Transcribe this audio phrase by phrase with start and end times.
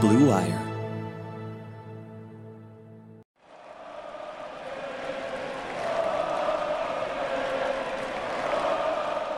[0.00, 0.64] Blue Wire.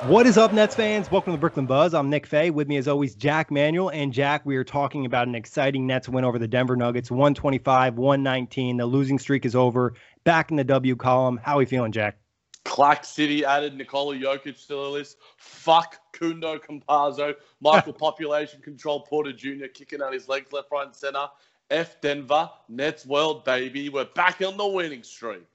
[0.06, 1.10] What is up, Nets fans?
[1.10, 1.92] Welcome to the Brooklyn Buzz.
[1.92, 2.50] I'm Nick Fay.
[2.50, 3.90] With me, as always, Jack Manuel.
[3.90, 7.96] And Jack, we are talking about an exciting Nets win over the Denver Nuggets 125
[7.96, 8.76] 119.
[8.76, 9.94] The losing streak is over.
[10.22, 11.40] Back in the W column.
[11.42, 12.18] How are we feeling, Jack?
[12.66, 15.18] Clax City added Nikola Jokic to the list.
[15.36, 19.66] Fuck Kundo Campazzo, Michael Population Control Porter Jr.
[19.72, 21.26] kicking out his legs left, right, and center.
[21.70, 23.88] F Denver, Nets World, baby.
[23.88, 25.46] We're back on the winning streak.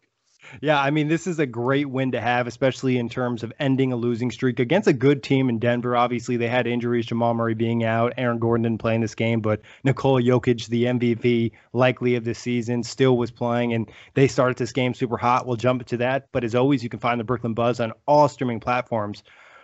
[0.62, 3.94] Yeah, I mean, this is a great win to have, especially in terms of ending
[3.94, 5.96] a losing streak against a good team in Denver.
[5.96, 9.41] Obviously, they had injuries, Jamal Murray being out, Aaron Gordon didn't play in this game,
[9.41, 14.57] but Nikola Jokic, the MVP likely of the season, still was playing, and they started
[14.57, 15.46] this game super hot.
[15.46, 16.28] We'll jump to that.
[16.31, 19.23] But as always, you can find the Brooklyn Buzz on all streaming platforms.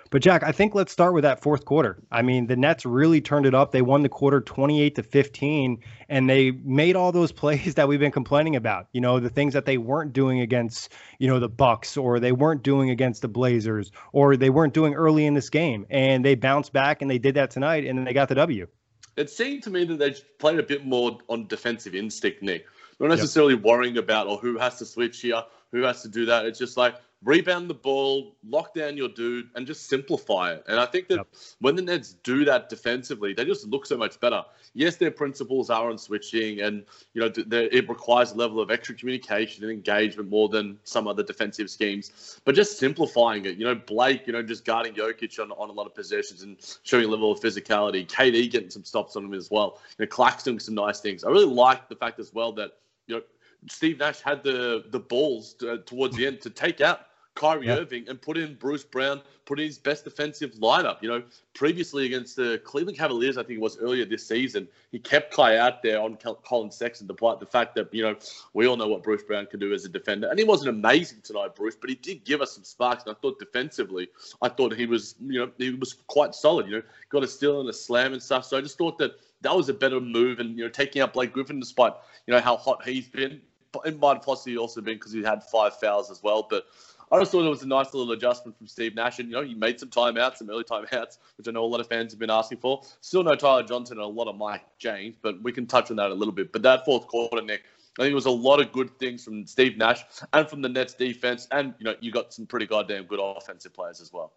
[0.09, 2.01] But Jack, I think let's start with that fourth quarter.
[2.12, 3.72] I mean, the Nets really turned it up.
[3.72, 5.79] They won the quarter 28 to 15
[6.09, 8.88] and they made all those plays that we've been complaining about.
[8.94, 12.31] You know, the things that they weren't doing against, you know, the Bucks or they
[12.31, 15.85] weren't doing against the Blazers or they weren't doing early in this game.
[15.90, 18.68] And they bounced back and they did that tonight and then they got the W.
[19.16, 22.68] It seemed to me that they played a bit more on defensive instinct, Nick.
[23.00, 23.63] Not necessarily yep.
[23.63, 26.45] worrying about or oh, who has to switch here, who has to do that.
[26.45, 30.63] It's just like rebound the ball, lock down your dude, and just simplify it.
[30.67, 31.28] And I think that yep.
[31.59, 34.44] when the Nets do that defensively, they just look so much better.
[34.73, 38.94] Yes, their principles are on switching, and you know it requires a level of extra
[38.94, 42.39] communication and engagement more than some other defensive schemes.
[42.45, 45.73] But just simplifying it, you know, Blake, you know, just guarding Jokic on, on a
[45.73, 48.07] lot of possessions and showing a level of physicality.
[48.07, 49.79] KD getting some stops on him as well.
[49.97, 51.23] You know, Clark's doing some nice things.
[51.23, 52.73] I really like the fact as well that
[53.07, 53.22] you know
[53.69, 57.06] Steve Nash had the the balls to, towards the end to take out
[57.37, 57.79] Kyrie yep.
[57.79, 61.01] Irving and put in Bruce Brown, put in his best defensive lineup.
[61.01, 64.99] You know, previously against the Cleveland Cavaliers, I think it was earlier this season, he
[64.99, 68.15] kept Kai out there on Collin Sexton, despite the fact that, you know,
[68.53, 70.27] we all know what Bruce Brown can do as a defender.
[70.27, 73.03] And he wasn't amazing tonight, Bruce, but he did give us some sparks.
[73.05, 74.09] And I thought defensively,
[74.41, 77.61] I thought he was, you know, he was quite solid, you know, got a steal
[77.61, 78.45] and a slam and stuff.
[78.45, 79.11] So I just thought that
[79.41, 80.39] that was a better move.
[80.39, 81.93] And, you know, taking out Blake Griffin, despite,
[82.25, 83.41] you know, how hot he's been,
[83.85, 86.47] it might have possibly also been because he had five fouls as well.
[86.49, 86.65] But
[87.12, 89.19] I just thought it was a nice little adjustment from Steve Nash.
[89.19, 91.80] And, you know, he made some timeouts, some early timeouts, which I know a lot
[91.80, 92.81] of fans have been asking for.
[93.01, 95.98] Still no Tyler Johnson and a lot of Mike James, but we can touch on
[95.98, 96.51] that a little bit.
[96.51, 97.63] But that fourth quarter, Nick,
[97.98, 100.69] I think it was a lot of good things from Steve Nash and from the
[100.69, 101.48] Nets defense.
[101.51, 104.33] And, you know, you got some pretty goddamn good offensive players as well.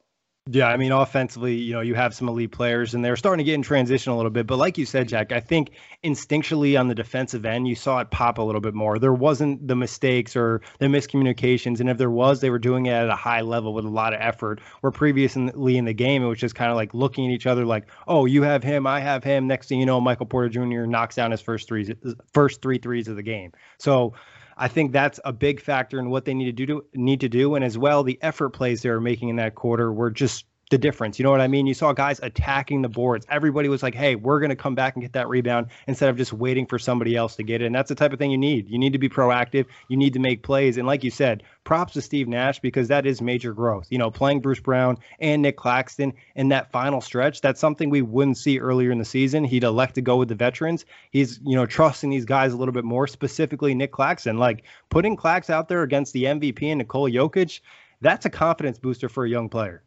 [0.52, 3.44] Yeah, I mean, offensively, you know, you have some elite players and they're starting to
[3.44, 4.48] get in transition a little bit.
[4.48, 5.70] But like you said, Jack, I think
[6.02, 8.98] instinctually on the defensive end, you saw it pop a little bit more.
[8.98, 11.78] There wasn't the mistakes or the miscommunications.
[11.78, 14.12] And if there was, they were doing it at a high level with a lot
[14.12, 14.60] of effort.
[14.80, 17.64] Where previously in the game, it was just kind of like looking at each other
[17.64, 19.46] like, oh, you have him, I have him.
[19.46, 20.84] Next thing you know, Michael Porter Jr.
[20.86, 21.94] knocks down his first three,
[22.32, 23.52] first three threes of the game.
[23.78, 24.14] So,
[24.60, 27.54] I think that's a big factor in what they need to do need to do.
[27.54, 30.78] And as well, the effort plays they were making in that quarter were just the
[30.78, 31.18] difference.
[31.18, 31.66] You know what I mean?
[31.66, 33.26] You saw guys attacking the boards.
[33.28, 36.16] Everybody was like, hey, we're going to come back and get that rebound instead of
[36.16, 37.66] just waiting for somebody else to get it.
[37.66, 38.70] And that's the type of thing you need.
[38.70, 39.66] You need to be proactive.
[39.88, 40.76] You need to make plays.
[40.76, 43.88] And like you said, props to Steve Nash because that is major growth.
[43.90, 48.02] You know, playing Bruce Brown and Nick Claxton in that final stretch, that's something we
[48.02, 49.42] wouldn't see earlier in the season.
[49.44, 50.84] He'd elect to go with the veterans.
[51.10, 54.38] He's, you know, trusting these guys a little bit more, specifically Nick Claxton.
[54.38, 57.60] Like putting Clax out there against the MVP and Nikola Jokic,
[58.00, 59.82] that's a confidence booster for a young player.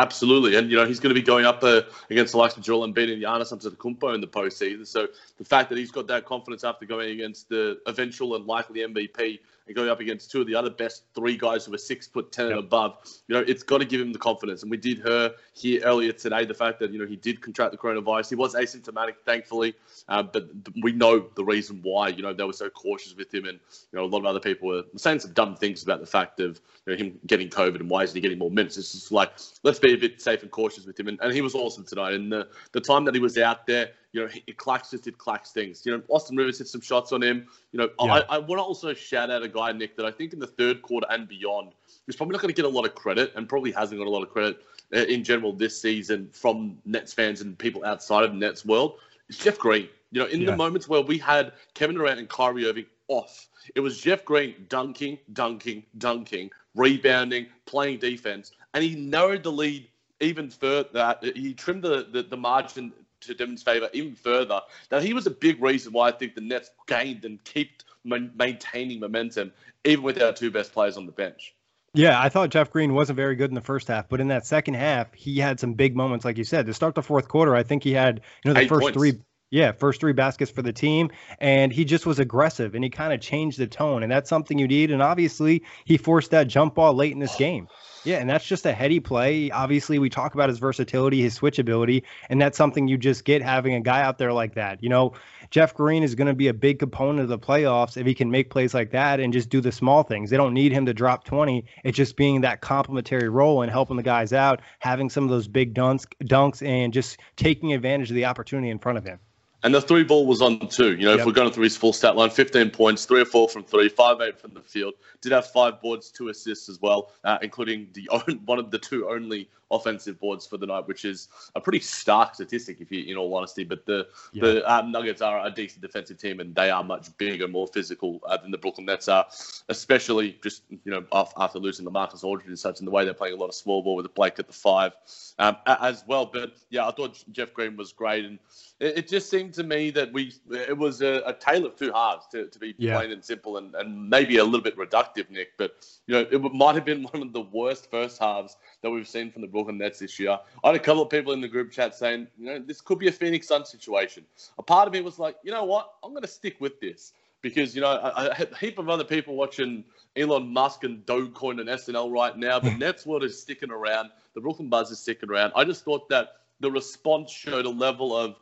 [0.00, 2.62] Absolutely, and you know he's going to be going up uh, against the likes of
[2.62, 4.86] Joel Embiid and Giannis Antetokounmpo in the postseason.
[4.86, 8.80] So the fact that he's got that confidence after going against the eventual and likely
[8.80, 12.06] MVP and going up against two of the other best three guys who are six
[12.06, 12.56] foot ten yep.
[12.56, 12.98] and above,
[13.28, 14.62] you know, it's got to give him the confidence.
[14.62, 17.72] And we did hear here earlier today the fact that you know he did contract
[17.72, 18.28] the coronavirus.
[18.30, 19.74] He was asymptomatic, thankfully,
[20.08, 20.48] uh, but
[20.82, 22.08] we know the reason why.
[22.08, 23.58] You know, they were so cautious with him, and
[23.92, 26.40] you know, a lot of other people were saying some dumb things about the fact
[26.40, 28.76] of you know him getting COVID and why isn't he getting more minutes.
[28.76, 29.32] It's just like
[29.62, 32.14] let's be a bit safe and cautious with him, and, and he was awesome tonight.
[32.14, 35.18] And the the time that he was out there you know, he, Clax just did
[35.18, 35.84] Clax things.
[35.84, 37.46] You know, Austin Rivers hit some shots on him.
[37.72, 38.22] You know, yeah.
[38.28, 40.46] I, I want to also shout out a guy, Nick, that I think in the
[40.46, 41.72] third quarter and beyond,
[42.06, 44.10] he's probably not going to get a lot of credit and probably hasn't got a
[44.10, 44.62] lot of credit
[44.94, 48.98] uh, in general this season from Nets fans and people outside of the Nets world.
[49.28, 49.88] It's Jeff Green.
[50.10, 50.50] You know, in yeah.
[50.50, 54.54] the moments where we had Kevin Durant and Kyrie Irving off, it was Jeff Green
[54.68, 59.86] dunking, dunking, dunking, rebounding, playing defense, and he narrowed the lead
[60.20, 61.16] even further.
[61.22, 64.60] He trimmed the, the, the margin to Denver's favour even further.
[64.90, 69.00] Now, he was a big reason why I think the Nets gained and kept maintaining
[69.00, 69.52] momentum,
[69.84, 71.54] even with our two best players on the bench.
[71.92, 74.46] Yeah, I thought Jeff Green wasn't very good in the first half, but in that
[74.46, 76.66] second half, he had some big moments, like you said.
[76.66, 78.96] To start the fourth quarter, I think he had, you know, the Eight first points.
[78.96, 79.14] three
[79.50, 81.10] yeah, first three baskets for the team.
[81.38, 84.02] And he just was aggressive and he kind of changed the tone.
[84.02, 84.90] And that's something you need.
[84.90, 87.68] And obviously, he forced that jump ball late in this game.
[88.04, 89.50] Yeah, and that's just a heady play.
[89.50, 93.74] Obviously, we talk about his versatility, his switchability, and that's something you just get having
[93.74, 94.82] a guy out there like that.
[94.82, 95.12] You know,
[95.50, 98.30] Jeff Green is going to be a big component of the playoffs if he can
[98.30, 100.30] make plays like that and just do the small things.
[100.30, 101.66] They don't need him to drop 20.
[101.84, 105.46] It's just being that complementary role and helping the guys out, having some of those
[105.48, 109.18] big dunks, dunks and just taking advantage of the opportunity in front of him.
[109.62, 110.96] And the three ball was on too.
[110.96, 111.20] You know, yep.
[111.20, 113.88] if we're going through his full stat line, 15 points, three or four from three,
[113.88, 114.94] five eight from the field.
[115.20, 118.08] Did have five boards, two assists as well, uh, including the
[118.46, 122.34] one of the two only offensive boards for the night, which is a pretty stark
[122.34, 123.64] statistic, if you, in all honesty.
[123.64, 124.42] But the yeah.
[124.42, 128.20] the um, Nuggets are a decent defensive team, and they are much bigger, more physical
[128.26, 129.26] uh, than the Brooklyn Nets are,
[129.68, 133.34] especially just you know after losing LaMarcus Aldridge and such in the way they're playing
[133.34, 134.92] a lot of small ball with Blake at the five
[135.38, 136.26] um, as well.
[136.26, 138.38] But yeah, I thought Jeff Green was great, and
[138.80, 141.92] it, it just seemed to me that we it was a, a tale of two
[141.92, 142.96] halves, to, to be yeah.
[142.96, 145.56] plain and simple, and, and maybe a little bit reductive, Nick.
[145.56, 149.08] But you know, it might have been one of the worst first halves that we've
[149.08, 150.38] seen from the Brooklyn Nets this year.
[150.64, 152.98] I had a couple of people in the group chat saying, you know, this could
[152.98, 154.24] be a Phoenix Sun situation.
[154.58, 155.94] A part of me was like, you know what?
[156.02, 157.12] I'm going to stick with this
[157.42, 159.84] because you know a, a, heap of other people watching
[160.16, 162.58] Elon Musk and Dogecoin and SNL right now.
[162.58, 164.10] The Nets world is sticking around.
[164.34, 165.52] The Brooklyn Buzz is sticking around.
[165.56, 166.28] I just thought that
[166.60, 168.36] the response showed a level of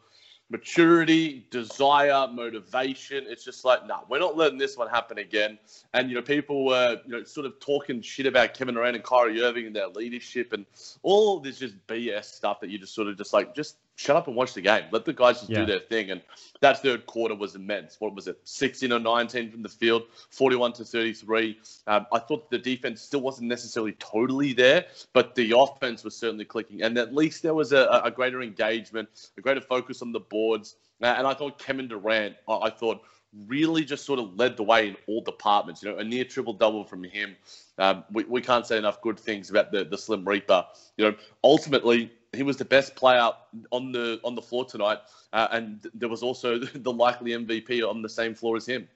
[0.51, 3.25] maturity, desire, motivation.
[3.29, 5.59] It's just like, nah, we're not letting this one happen again.
[5.93, 9.05] And you know, people were you know sort of talking shit about Kevin Durant and
[9.05, 10.65] Kyrie Irving and their leadership and
[11.03, 14.29] all this just BS stuff that you just sort of just like just shut up
[14.29, 14.85] and watch the game.
[14.93, 15.59] Let the guys just yeah.
[15.59, 16.13] do their thing.
[16.13, 16.23] And
[16.61, 17.97] that third quarter was immense.
[17.99, 18.39] What was it?
[18.45, 21.59] 16 or 19 from the field, 41 to 33.
[21.89, 26.45] Um, I thought the defense still wasn't necessarily totally there, but the offense was certainly
[26.45, 26.83] clicking.
[26.83, 30.77] And at least there was a, a greater engagement, a greater focus on the boards.
[31.01, 33.03] And I thought Kevin Durant, I thought
[33.47, 35.83] really just sort of led the way in all departments.
[35.83, 37.37] You know, a near triple double from him.
[37.79, 40.65] Um, we, we can't say enough good things about the, the Slim Reaper.
[40.97, 43.31] You know, ultimately, he was the best player
[43.71, 44.99] on the on the floor tonight,
[45.33, 48.89] uh, and there was also the likely MVP on the same floor as him.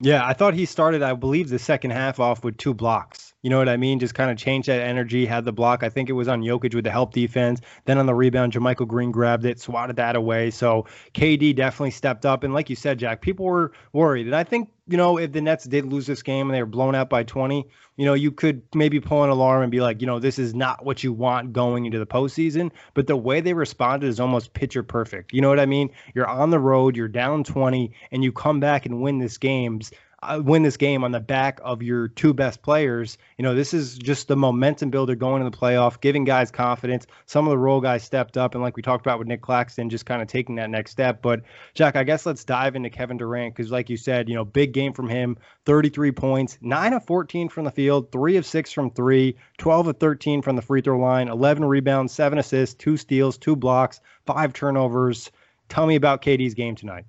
[0.00, 3.29] Yeah, I thought he started, I believe, the second half off with two blocks.
[3.42, 3.98] You know what I mean?
[3.98, 5.82] Just kind of changed that energy, had the block.
[5.82, 7.60] I think it was on Jokic with the help defense.
[7.86, 10.50] Then on the rebound, JaMychal Green grabbed it, swatted that away.
[10.50, 12.44] So KD definitely stepped up.
[12.44, 14.26] And like you said, Jack, people were worried.
[14.26, 16.66] And I think you know, if the Nets did lose this game and they were
[16.66, 17.64] blown out by 20,
[17.96, 20.52] you know, you could maybe pull an alarm and be like, you know, this is
[20.52, 22.72] not what you want going into the postseason.
[22.94, 25.32] But the way they responded is almost picture perfect.
[25.32, 25.90] You know what I mean?
[26.12, 29.92] You're on the road, you're down 20, and you come back and win this games.
[30.22, 33.16] Uh, win this game on the back of your two best players.
[33.38, 37.06] You know, this is just the momentum builder going in the playoff, giving guys confidence.
[37.26, 39.88] Some of the role guys stepped up, and like we talked about with Nick Claxton,
[39.88, 41.22] just kind of taking that next step.
[41.22, 41.42] But
[41.74, 44.72] Jack, I guess let's dive into Kevin Durant because, like you said, you know, big
[44.72, 48.90] game from him 33 points, 9 of 14 from the field, 3 of 6 from
[48.90, 53.38] 3, 12 of 13 from the free throw line, 11 rebounds, 7 assists, 2 steals,
[53.38, 55.30] 2 blocks, 5 turnovers.
[55.70, 57.04] Tell me about KD's game tonight.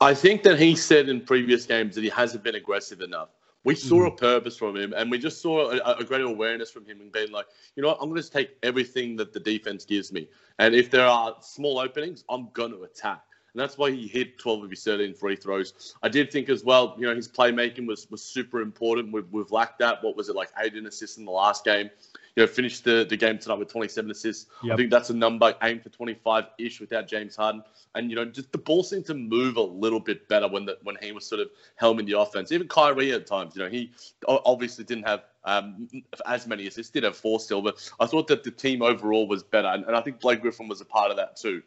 [0.00, 3.28] I think that he said in previous games that he hasn't been aggressive enough.
[3.64, 4.14] We saw mm-hmm.
[4.14, 7.10] a purpose from him, and we just saw a, a, greater awareness from him and
[7.10, 10.28] being like, you know what, I'm going to take everything that the defense gives me,
[10.58, 13.22] and if there are small openings, I'm going to attack.
[13.54, 15.94] And that's why he hit 12 of his 13 free throws.
[16.02, 19.12] I did think as well, you know, his playmaking was was super important.
[19.12, 20.02] We've, we've lacked that.
[20.02, 21.90] What was it, like 18 assists in the last game?
[22.36, 24.46] you know, finished the, the game tonight with 27 assists.
[24.62, 24.72] Yep.
[24.72, 27.62] I think that's a number aim for 25 ish without James Harden.
[27.94, 30.78] And you know, just the ball seemed to move a little bit better when the,
[30.82, 31.48] when he was sort of
[31.80, 32.50] helming the offense.
[32.50, 33.92] Even Kyrie at times, you know, he
[34.26, 35.88] obviously didn't have um,
[36.26, 39.42] as many assists, did have four still, but I thought that the team overall was
[39.42, 41.62] better, and, and I think Blake Griffin was a part of that too.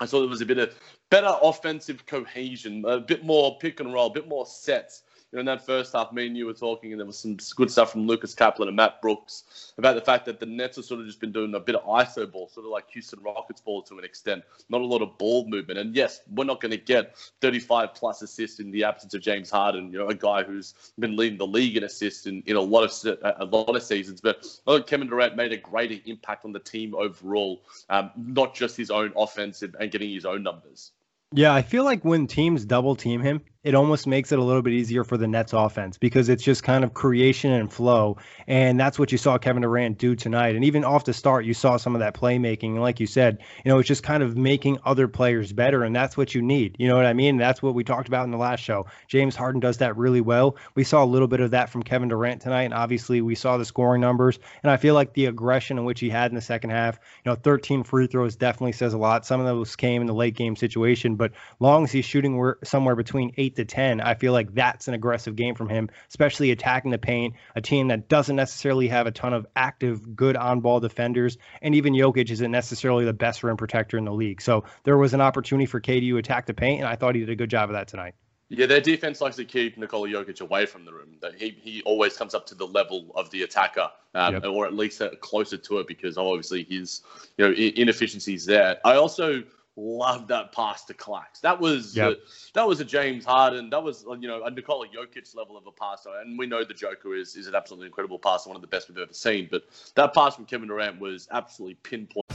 [0.00, 0.74] I thought there was a bit of
[1.10, 5.02] better offensive cohesion, a bit more pick and roll, a bit more sets
[5.32, 7.36] you know, in that first half, me and you were talking, and there was some
[7.54, 10.84] good stuff from Lucas Kaplan and Matt Brooks about the fact that the Nets have
[10.84, 13.60] sort of just been doing a bit of ISO ball, sort of like Houston Rockets
[13.60, 14.42] ball to an extent.
[14.68, 15.78] Not a lot of ball movement.
[15.78, 19.50] And yes, we're not going to get 35 plus assists in the absence of James
[19.50, 22.60] Harden, you know, a guy who's been leading the league in assists in, in a
[22.60, 24.20] lot of a lot of seasons.
[24.20, 28.54] But I think Kevin Durant made a greater impact on the team overall, um, not
[28.54, 30.90] just his own offensive and getting his own numbers.
[31.32, 34.62] Yeah, I feel like when teams double team him, it almost makes it a little
[34.62, 38.16] bit easier for the Nets offense because it's just kind of creation and flow.
[38.46, 40.54] And that's what you saw Kevin Durant do tonight.
[40.54, 42.70] And even off the start, you saw some of that playmaking.
[42.70, 45.84] And like you said, you know, it's just kind of making other players better.
[45.84, 46.74] And that's what you need.
[46.78, 47.36] You know what I mean?
[47.36, 48.86] That's what we talked about in the last show.
[49.08, 50.56] James Harden does that really well.
[50.74, 52.62] We saw a little bit of that from Kevin Durant tonight.
[52.62, 54.38] And obviously, we saw the scoring numbers.
[54.62, 57.30] And I feel like the aggression in which he had in the second half, you
[57.30, 59.26] know, 13 free throws definitely says a lot.
[59.26, 62.96] Some of those came in the late game situation, but long as he's shooting somewhere
[62.96, 66.90] between eight to 10, I feel like that's an aggressive game from him, especially attacking
[66.90, 70.80] the paint, a team that doesn't necessarily have a ton of active, good on ball
[70.80, 71.38] defenders.
[71.62, 74.40] And even Jokic isn't necessarily the best rim protector in the league.
[74.40, 77.20] So there was an opportunity for KD to attack the paint, and I thought he
[77.20, 78.14] did a good job of that tonight.
[78.52, 81.16] Yeah, their defense likes to keep Nikola Jokic away from the rim.
[81.36, 84.44] He he always comes up to the level of the attacker, um, yep.
[84.44, 87.02] or at least closer to it, because obviously his
[87.38, 88.78] you know inefficiencies there.
[88.84, 89.44] I also
[89.82, 91.40] Love that pass to Clax.
[91.40, 92.12] That was yep.
[92.12, 92.16] a,
[92.52, 93.70] that was a James Harden.
[93.70, 96.74] That was you know a Nikola Jokic level of a passer, and we know the
[96.74, 99.48] Joker is is an absolutely incredible passer, one of the best we've ever seen.
[99.50, 99.62] But
[99.94, 102.26] that pass from Kevin Durant was absolutely pinpoint.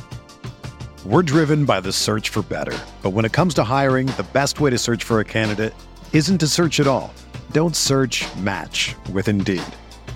[1.05, 4.59] We're driven by the search for better, but when it comes to hiring, the best
[4.59, 5.75] way to search for a candidate
[6.13, 7.13] isn't to search at all.
[7.51, 8.25] Don't search.
[8.37, 9.61] Match with Indeed.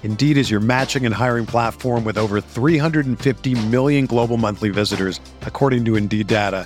[0.01, 5.85] Indeed is your matching and hiring platform with over 350 million global monthly visitors, according
[5.85, 6.65] to Indeed data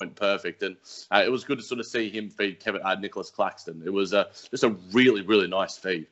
[0.00, 0.76] went perfect, and
[1.10, 3.82] uh, it was good to sort of see him feed Kevin uh, Nicholas Claxton.
[3.84, 6.06] It was uh, just a really really nice feed.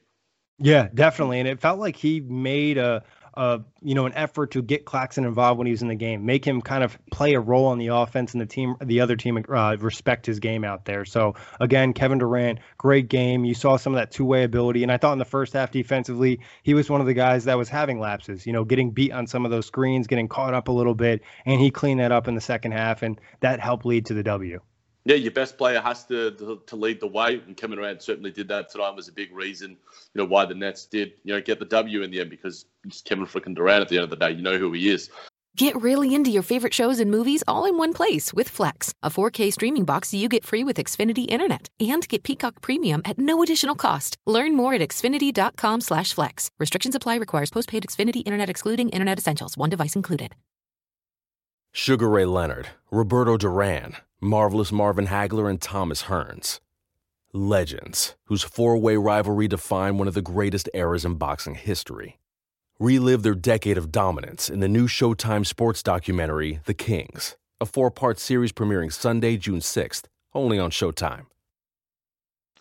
[0.58, 3.04] Yeah, definitely, and it felt like he made a
[3.36, 6.24] uh, you know, an effort to get Claxton involved when he was in the game,
[6.24, 9.16] make him kind of play a role on the offense, and the team, the other
[9.16, 11.04] team, uh, respect his game out there.
[11.04, 13.44] So again, Kevin Durant, great game.
[13.44, 16.40] You saw some of that two-way ability, and I thought in the first half defensively,
[16.62, 18.46] he was one of the guys that was having lapses.
[18.46, 21.22] You know, getting beat on some of those screens, getting caught up a little bit,
[21.44, 24.22] and he cleaned that up in the second half, and that helped lead to the
[24.22, 24.60] W
[25.06, 28.32] yeah, your best player has to, to, to lead the way, and Kevin Durant certainly
[28.32, 28.90] did that tonight.
[28.90, 29.76] Was a big reason, you
[30.20, 33.02] know, why the Nets did, you know, get the W in the end because it's
[33.02, 34.32] Kevin freaking Durant at the end of the day.
[34.32, 35.08] You know who he is.
[35.56, 39.08] Get really into your favorite shows and movies all in one place with Flex, a
[39.08, 43.42] 4K streaming box you get free with Xfinity Internet, and get Peacock Premium at no
[43.44, 44.16] additional cost.
[44.26, 46.50] Learn more at xfinity.com/flex.
[46.58, 47.16] Restrictions apply.
[47.16, 49.56] Requires postpaid Xfinity Internet, excluding Internet Essentials.
[49.56, 50.34] One device included.
[51.72, 56.60] Sugar Ray Leonard, Roberto Duran, Marvelous Marvin Hagler, and Thomas Hearns.
[57.34, 62.18] Legends, whose four way rivalry defined one of the greatest eras in boxing history.
[62.78, 67.90] Relive their decade of dominance in the new Showtime sports documentary, The Kings, a four
[67.90, 71.26] part series premiering Sunday, June 6th, only on Showtime.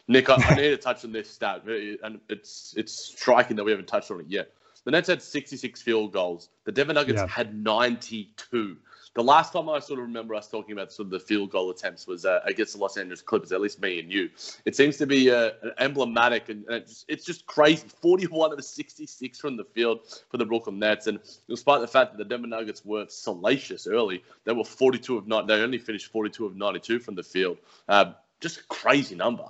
[0.09, 3.71] Nick, I, I need to touch on this stat, and it's it's striking that we
[3.71, 4.51] haven't touched on it yet.
[4.83, 6.49] The Nets had 66 field goals.
[6.65, 7.27] The Denver Nuggets yeah.
[7.27, 8.77] had 92
[9.15, 11.69] the last time I sort of remember us talking about sort of the field goal
[11.71, 14.29] attempts was uh, against the Los Angeles Clippers, at least me and you.
[14.65, 17.87] It seems to be uh, emblematic, and, and it's, just, it's, just, crazy.
[18.01, 22.11] 41 of the 66 from the field for the Brooklyn Nets, and despite the fact
[22.11, 25.47] that the Denver Nuggets were salacious early, they were 42 of not.
[25.47, 27.57] They only finished 42 of 92 from the field.
[27.87, 29.45] Uh, just a crazy number.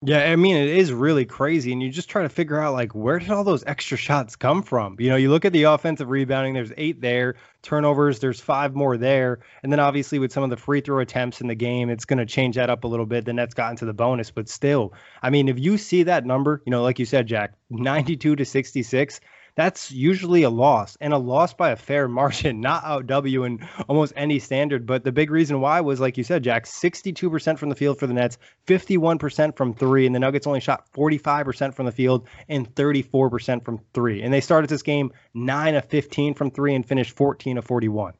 [0.00, 2.94] Yeah, I mean it is really crazy, and you just try to figure out like
[2.94, 4.94] where did all those extra shots come from?
[5.00, 6.54] You know, you look at the offensive rebounding.
[6.54, 8.20] There's eight there, turnovers.
[8.20, 11.48] There's five more there, and then obviously with some of the free throw attempts in
[11.48, 13.24] the game, it's going to change that up a little bit.
[13.24, 16.62] The Nets got into the bonus, but still, I mean, if you see that number,
[16.64, 19.20] you know, like you said, Jack, 92 to 66
[19.58, 23.68] that's usually a loss and a loss by a fair margin, not out W in
[23.88, 24.86] almost any standard.
[24.86, 28.06] But the big reason why was, like you said, Jack, 62% from the field for
[28.06, 28.38] the Nets,
[28.68, 33.80] 51% from three, and the Nuggets only shot 45% from the field and 34% from
[33.94, 34.22] three.
[34.22, 38.14] And they started this game 9 of 15 from three and finished 14 of 41.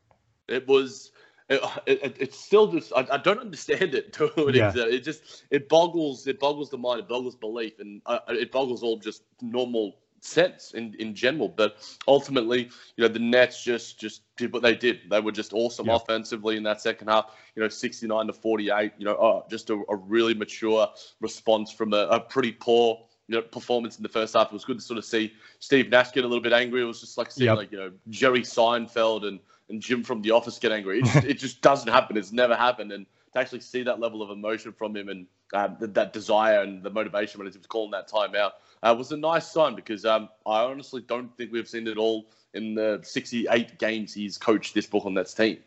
[0.48, 1.12] It was.
[1.48, 4.70] It, it, it's still just I, I, don't understand it to it, yeah.
[4.76, 8.82] it just it boggles it boggles the mind it boggles belief and uh, it boggles
[8.82, 11.48] all just normal sense in, in general.
[11.48, 15.00] But ultimately, you know, the Nets just just did what they did.
[15.10, 15.96] They were just awesome yeah.
[15.96, 17.36] offensively in that second half.
[17.54, 18.92] You know, 69 to 48.
[18.98, 20.88] You know, oh, just a, a really mature
[21.20, 24.46] response from a, a pretty poor you know, performance in the first half.
[24.46, 26.80] It was good to sort of see Steve Nash get a little bit angry.
[26.80, 27.58] It was just like seeing yep.
[27.58, 31.00] like you know Jerry Seinfeld and, and Jim from The Office get angry.
[31.00, 32.16] It just, it just doesn't happen.
[32.16, 32.90] It's never happened.
[32.90, 36.62] And to actually see that level of emotion from him and um, that, that desire
[36.62, 38.52] and the motivation when he was calling that timeout
[38.82, 42.26] uh, was a nice sign because um, I honestly don't think we've seen it all
[42.54, 45.58] in the 68 games he's coached this Brooklyn Nets team.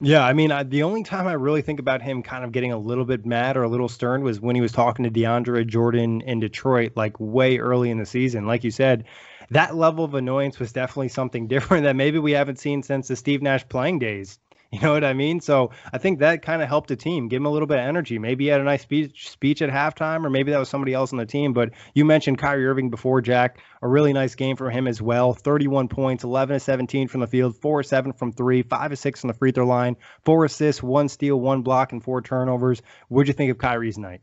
[0.00, 2.70] Yeah, I mean, I, the only time I really think about him kind of getting
[2.70, 5.66] a little bit mad or a little stern was when he was talking to DeAndre
[5.66, 8.46] Jordan in Detroit, like way early in the season.
[8.46, 9.04] Like you said,
[9.50, 13.16] that level of annoyance was definitely something different that maybe we haven't seen since the
[13.16, 14.38] Steve Nash playing days.
[14.72, 15.40] You know what I mean?
[15.40, 17.86] So I think that kind of helped the team, give him a little bit of
[17.86, 18.18] energy.
[18.18, 21.10] Maybe he had a nice speech speech at halftime, or maybe that was somebody else
[21.10, 21.54] on the team.
[21.54, 23.62] But you mentioned Kyrie Irving before, Jack.
[23.80, 25.32] A really nice game for him as well.
[25.32, 29.20] 31 points, 11 to 17 from the field, 4 7 from three, 5 to 6
[29.20, 32.82] from the free throw line, 4 assists, 1 steal, 1 block, and 4 turnovers.
[33.08, 34.20] What'd you think of Kyrie's night?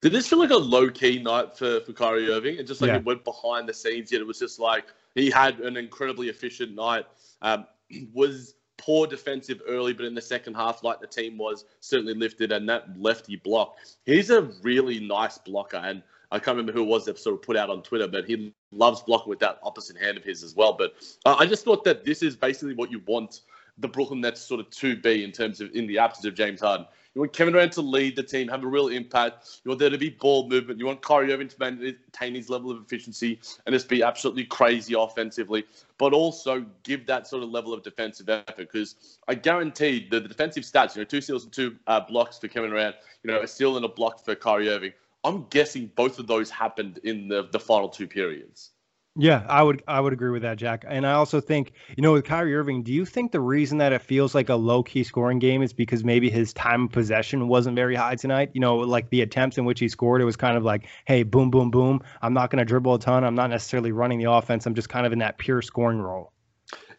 [0.00, 2.56] Did this feel like a low key night for, for Kyrie Irving?
[2.56, 2.98] It just like yeah.
[2.98, 4.84] it went behind the scenes, yet it was just like
[5.16, 7.06] he had an incredibly efficient night.
[7.42, 7.66] Um,
[8.12, 12.52] was poor defensive early, but in the second half, like the team was, certainly lifted
[12.52, 13.76] and that lefty block.
[14.06, 17.42] He's a really nice blocker, and I can't remember who it was that sort of
[17.42, 20.54] put out on Twitter, but he loves blocking with that opposite hand of his as
[20.54, 20.72] well.
[20.72, 20.94] But
[21.26, 23.40] uh, I just thought that this is basically what you want
[23.78, 26.60] the Brooklyn Nets sort of to be in terms of in the absence of James
[26.60, 26.86] Harden.
[27.18, 29.58] You want Kevin Durant to lead the team, have a real impact.
[29.64, 30.78] You want there to be ball movement.
[30.78, 34.94] You want Kyrie Irving to maintain his level of efficiency and just be absolutely crazy
[34.96, 35.64] offensively,
[35.98, 38.56] but also give that sort of level of defensive effort.
[38.56, 42.38] Because I guarantee the, the defensive stats, you know, two steals and two uh, blocks
[42.38, 44.92] for Kevin Durant, you know, a steal and a block for Kyrie Irving.
[45.24, 48.70] I'm guessing both of those happened in the, the final two periods.
[49.16, 50.84] Yeah, I would I would agree with that, Jack.
[50.86, 53.92] And I also think, you know, with Kyrie Irving, do you think the reason that
[53.92, 57.48] it feels like a low key scoring game is because maybe his time of possession
[57.48, 58.50] wasn't very high tonight?
[58.54, 61.24] You know, like the attempts in which he scored, it was kind of like, hey,
[61.24, 62.00] boom, boom, boom.
[62.22, 63.24] I'm not going to dribble a ton.
[63.24, 64.66] I'm not necessarily running the offense.
[64.66, 66.32] I'm just kind of in that pure scoring role.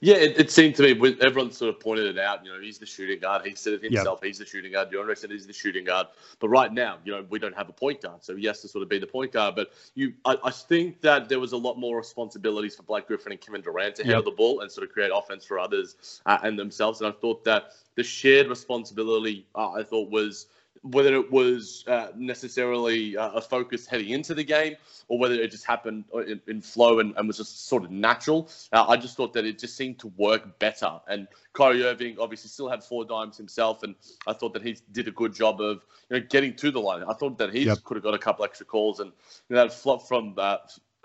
[0.01, 2.45] Yeah, it, it, seemed to me everyone sort of pointed it out.
[2.45, 3.45] You know, he's the shooting guard.
[3.45, 4.19] He said it himself.
[4.21, 4.27] Yep.
[4.27, 4.89] He's the shooting guard.
[4.91, 6.07] DeAndre said he's the shooting guard.
[6.39, 8.69] But right now, you know, we don't have a point guard, so he has to
[8.69, 9.55] sort of be the point guard.
[9.55, 13.33] But you, I, I think that there was a lot more responsibilities for Blake Griffin
[13.33, 16.37] and Kevin Durant to handle the ball and sort of create offense for others uh,
[16.43, 17.01] and themselves.
[17.01, 20.47] And I thought that the shared responsibility, uh, I thought was
[20.83, 24.75] whether it was uh, necessarily uh, a focus heading into the game
[25.07, 28.49] or whether it just happened in, in flow and, and, was just sort of natural.
[28.71, 30.99] Uh, I just thought that it just seemed to work better.
[31.07, 33.95] And Kyrie Irving obviously still had four dimes himself, and
[34.27, 37.03] I thought that he did a good job of you know getting to the line.
[37.03, 37.83] I thought that he yep.
[37.83, 39.11] could have got a couple extra calls, and
[39.49, 40.57] you know, that flop from uh,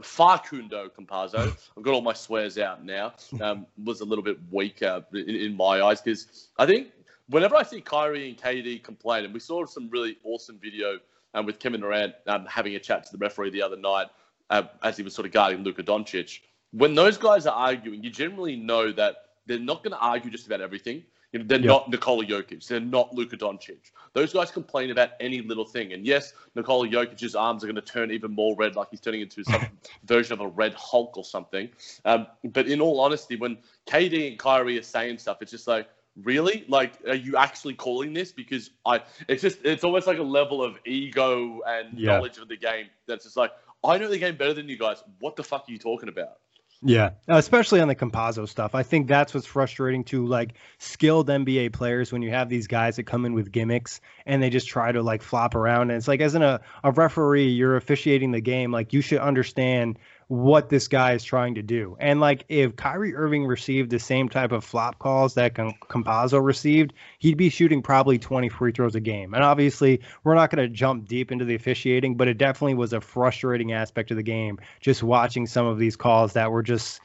[0.02, 4.82] Facundo Campazzo, I've got all my swears out now, um, was a little bit weak
[4.82, 6.88] uh, in, in my eyes because I think
[7.28, 10.98] whenever I see Kyrie and KD complain, and we saw some really awesome video
[11.34, 14.06] um, with Kevin Durant um, having a chat to the referee the other night
[14.50, 16.40] uh, as he was sort of guarding Luka Doncic.
[16.72, 20.46] When those guys are arguing, you generally know that they're not going to argue just
[20.46, 21.02] about everything.
[21.32, 21.66] You know, they're yep.
[21.66, 22.66] not Nikola Jokic.
[22.66, 23.90] They're not Luka Doncic.
[24.12, 25.92] Those guys complain about any little thing.
[25.92, 29.20] And yes, Nikola Jokic's arms are going to turn even more red, like he's turning
[29.20, 29.66] into some
[30.04, 31.68] version of a red Hulk or something.
[32.04, 33.58] Um, but in all honesty, when
[33.88, 35.88] KD and Kyrie are saying stuff, it's just like,
[36.22, 36.64] really?
[36.68, 38.32] Like, are you actually calling this?
[38.32, 42.12] Because I, it's just, it's almost like a level of ego and yeah.
[42.12, 43.52] knowledge of the game that's just like,
[43.84, 45.02] I know the game better than you guys.
[45.20, 46.38] What the fuck are you talking about?
[46.86, 48.74] Yeah, especially on the Campazzo stuff.
[48.74, 52.96] I think that's what's frustrating to like skilled NBA players when you have these guys
[52.96, 55.90] that come in with gimmicks and they just try to like flop around.
[55.90, 58.70] And it's like, as in a, a referee, you're officiating the game.
[58.70, 59.98] Like, you should understand
[60.34, 61.96] what this guy is trying to do.
[62.00, 65.74] And like if Kyrie Irving received the same type of flop calls that Com-
[66.44, 69.34] received, he'd be shooting probably 20 free throws a game.
[69.34, 72.92] And obviously, we're not going to jump deep into the officiating, but it definitely was
[72.92, 77.00] a frustrating aspect of the game just watching some of these calls that were just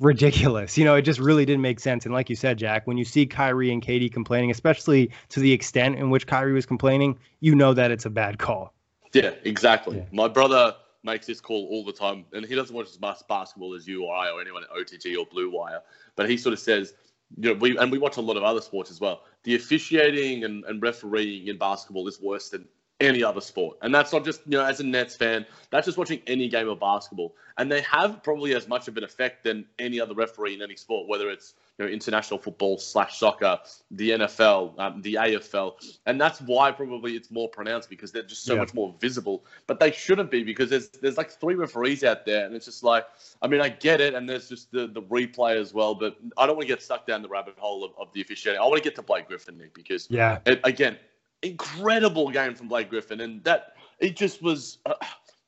[0.00, 0.78] ridiculous.
[0.78, 2.04] You know, it just really didn't make sense.
[2.06, 5.52] And like you said, Jack, when you see Kyrie and KD complaining, especially to the
[5.52, 8.72] extent in which Kyrie was complaining, you know that it's a bad call.
[9.12, 9.98] Yeah, exactly.
[9.98, 10.04] Yeah.
[10.12, 10.74] My brother
[11.06, 14.04] makes this call all the time, and he doesn't watch as much basketball as you
[14.04, 15.80] or I or anyone at OTG or Blue Wire,
[16.16, 16.92] but he sort of says,
[17.38, 19.22] you know, we and we watch a lot of other sports as well.
[19.44, 22.66] The officiating and, and refereeing in basketball is worse than
[23.00, 23.76] any other sport.
[23.82, 26.68] And that's not just, you know, as a Nets fan, that's just watching any game
[26.68, 27.34] of basketball.
[27.58, 30.76] And they have probably as much of an effect than any other referee in any
[30.76, 33.58] sport, whether it's, you know, international football slash soccer,
[33.90, 35.74] the NFL, um, the AFL.
[36.06, 38.60] And that's why probably it's more pronounced because they're just so yeah.
[38.60, 39.44] much more visible.
[39.66, 42.46] But they shouldn't be because there's there's like three referees out there.
[42.46, 43.06] And it's just like,
[43.42, 44.14] I mean, I get it.
[44.14, 45.94] And there's just the, the replay as well.
[45.94, 48.60] But I don't want to get stuck down the rabbit hole of, of the officiating.
[48.60, 50.96] I want to get to Blake Griffin, Nick, because, yeah, it, again,
[51.42, 54.94] incredible game from Blake Griffin, and that it just was uh,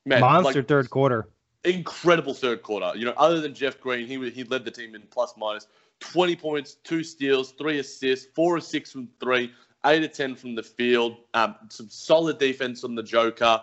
[0.05, 1.29] man, monster like, third quarter.
[1.65, 2.93] Incredible third quarter.
[2.97, 5.67] You know, other than Jeff Green, he he led the team in plus minus
[6.01, 9.53] twenty points, two steals, three assists, four or six from three,
[9.87, 11.17] eight or ten from the field.
[11.35, 13.61] Um, some solid defense on the Joker.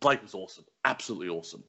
[0.00, 1.64] Blake was awesome, absolutely awesome.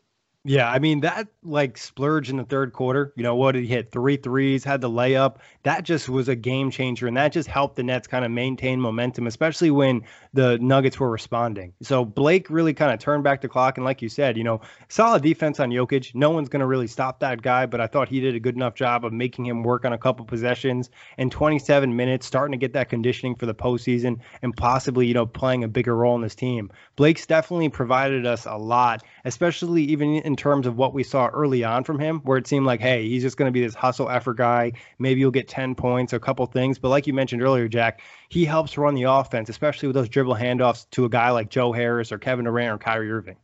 [0.48, 3.12] Yeah, I mean that like splurge in the third quarter.
[3.16, 3.56] You know what?
[3.56, 5.38] He hit three threes, had the layup.
[5.64, 8.80] That just was a game changer, and that just helped the Nets kind of maintain
[8.80, 10.04] momentum, especially when
[10.34, 11.74] the Nuggets were responding.
[11.82, 14.62] So Blake really kind of turned back the clock, and like you said, you know,
[14.88, 16.14] solid defense on Jokic.
[16.14, 18.56] No one's going to really stop that guy, but I thought he did a good
[18.56, 22.64] enough job of making him work on a couple possessions in 27 minutes, starting to
[22.64, 26.22] get that conditioning for the postseason, and possibly you know playing a bigger role in
[26.22, 26.70] this team.
[26.98, 31.64] Blake's definitely provided us a lot, especially even in terms of what we saw early
[31.64, 34.10] on from him, where it seemed like, hey, he's just going to be this hustle
[34.10, 34.74] effort guy.
[35.00, 36.80] Maybe you'll get 10 points, a couple things.
[36.80, 40.36] But like you mentioned earlier, Jack, he helps run the offense, especially with those dribble
[40.36, 43.38] handoffs to a guy like Joe Harris or Kevin Durant or Kyrie Irving.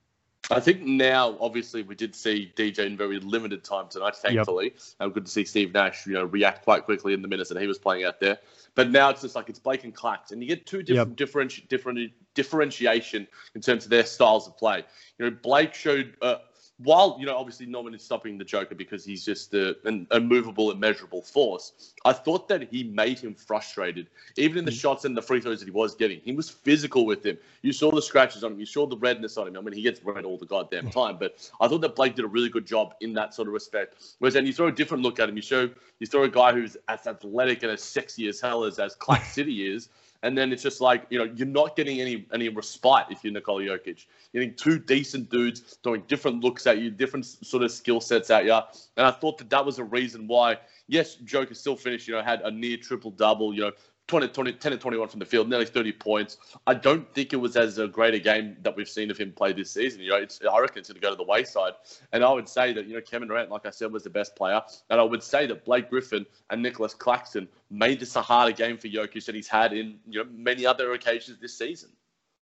[0.49, 4.15] I think now, obviously, we did see DJ in very limited time tonight.
[4.15, 4.81] Thankfully, yep.
[4.99, 7.61] and good to see Steve Nash, you know, react quite quickly in the minutes that
[7.61, 8.39] he was playing out there.
[8.73, 11.17] But now it's just like it's Blake and Clax, and you get two different, yep.
[11.17, 14.83] different, different differentiation in terms of their styles of play.
[15.17, 16.37] You know, Blake showed uh,
[16.83, 20.07] while you know obviously no one is stopping the Joker because he's just a, an
[20.11, 21.93] immovable, immeasurable force.
[22.05, 24.79] I thought that he made him frustrated, even in the mm.
[24.79, 26.19] shots and the free throws that he was getting.
[26.23, 27.37] He was physical with him.
[27.61, 28.59] You saw the scratches on him.
[28.59, 29.57] You saw the redness on him.
[29.57, 31.17] I mean, he gets red all the goddamn time.
[31.19, 33.95] But I thought that Blake did a really good job in that sort of respect.
[34.19, 35.35] Whereas then you throw a different look at him.
[35.35, 38.79] You show you throw a guy who's as athletic and as sexy as hell as
[38.79, 39.89] as Clax City is.
[40.23, 43.33] And then it's just like, you know, you're not getting any any respite if you're
[43.33, 44.05] Nikola Jokic.
[44.31, 48.29] You're getting two decent dudes throwing different looks at you, different sort of skill sets
[48.29, 48.53] at you.
[48.97, 50.57] And I thought that that was a reason why,
[50.87, 53.71] yes, Joker still finished, you know, had a near triple double, you know,
[54.07, 56.37] 20, 20, 10 and 21 from the field, nearly 30 points.
[56.67, 59.31] I don't think it was as a great a game that we've seen of him
[59.31, 60.01] play this season.
[60.01, 61.73] You know, it's, I reckon it's going to go to the wayside.
[62.11, 64.35] And I would say that, you know, Kevin Durant, like I said, was the best
[64.35, 64.61] player.
[64.89, 68.77] And I would say that Blake Griffin and Nicholas Claxton made this a harder game
[68.77, 71.91] for Jokic than he's had in, you know, many other occasions this season.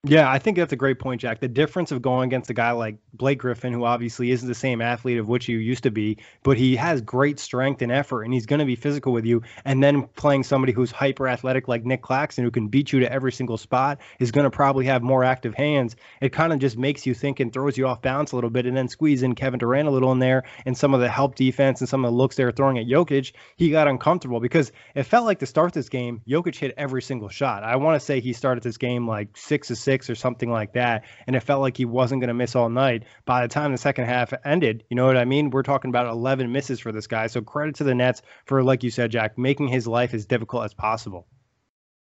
[0.04, 1.40] Yeah, I think that's a great point, Jack.
[1.40, 4.80] The difference of going against a guy like Blake Griffin, who obviously isn't the same
[4.80, 8.32] athlete of which you used to be, but he has great strength and effort, and
[8.32, 9.42] he's going to be physical with you.
[9.64, 13.12] And then playing somebody who's hyper athletic like Nick Claxton, who can beat you to
[13.12, 15.96] every single spot, is going to probably have more active hands.
[16.20, 18.66] It kind of just makes you think and throws you off balance a little bit.
[18.66, 21.34] And then squeeze in Kevin Durant a little in there, and some of the help
[21.34, 24.70] defense and some of the looks they were throwing at Jokic, he got uncomfortable because
[24.94, 27.64] it felt like to start this game, Jokic hit every single shot.
[27.64, 30.74] I want to say he started this game like six to six or something like
[30.74, 31.06] that.
[31.26, 33.04] And it felt like he wasn't going to miss all night.
[33.24, 35.48] By the time the second half ended, you know what I mean?
[35.48, 37.26] We're talking about 11 misses for this guy.
[37.26, 40.66] So credit to the Nets for, like you said, Jack, making his life as difficult
[40.66, 41.26] as possible.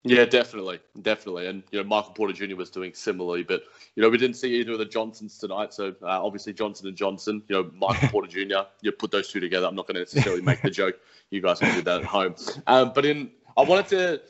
[0.03, 2.55] Yeah, definitely, definitely, and you know Michael Porter Jr.
[2.55, 3.63] was doing similarly, but
[3.95, 5.73] you know we didn't see either of the Johnsons tonight.
[5.73, 8.67] So uh, obviously Johnson and Johnson, you know Michael Porter Jr.
[8.81, 9.67] You put those two together.
[9.67, 10.95] I'm not going to necessarily make the joke.
[11.31, 12.35] You guys can do that at home.
[12.67, 14.21] Um, but in I wanted to.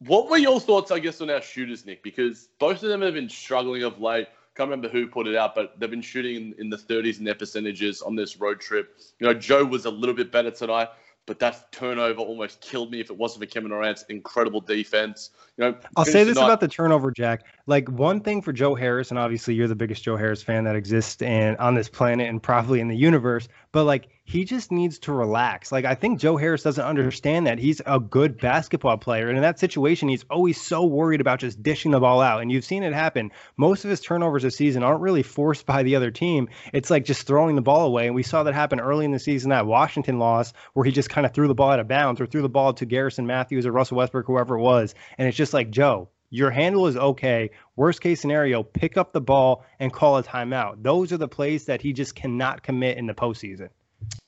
[0.00, 2.02] What were your thoughts, I guess, on our shooters, Nick?
[2.02, 4.28] Because both of them have been struggling of late.
[4.54, 7.24] Can't remember who put it out, but they've been shooting in, in the 30s in
[7.24, 8.98] their percentages on this road trip.
[9.18, 10.88] You know, Joe was a little bit better tonight
[11.30, 15.30] but that turnover almost killed me if it wasn't for Kevin Durant's incredible defense.
[15.60, 17.44] You know, I'll say this about the turnover, Jack.
[17.66, 20.74] Like one thing for Joe Harris, and obviously you're the biggest Joe Harris fan that
[20.74, 24.98] exists and on this planet and probably in the universe, but like he just needs
[25.00, 25.70] to relax.
[25.72, 29.42] Like I think Joe Harris doesn't understand that he's a good basketball player, and in
[29.42, 32.40] that situation, he's always so worried about just dishing the ball out.
[32.40, 33.30] And you've seen it happen.
[33.56, 36.48] Most of his turnovers this season aren't really forced by the other team.
[36.72, 39.18] It's like just throwing the ball away, and we saw that happen early in the
[39.18, 42.20] season that Washington loss, where he just kind of threw the ball out of bounds
[42.20, 45.36] or threw the ball to Garrison Mathews or Russell Westbrook, whoever it was, and it's
[45.36, 46.08] just like Joe.
[46.32, 47.50] Your handle is okay.
[47.74, 50.82] Worst case scenario, pick up the ball and call a timeout.
[50.82, 53.70] Those are the plays that he just cannot commit in the postseason.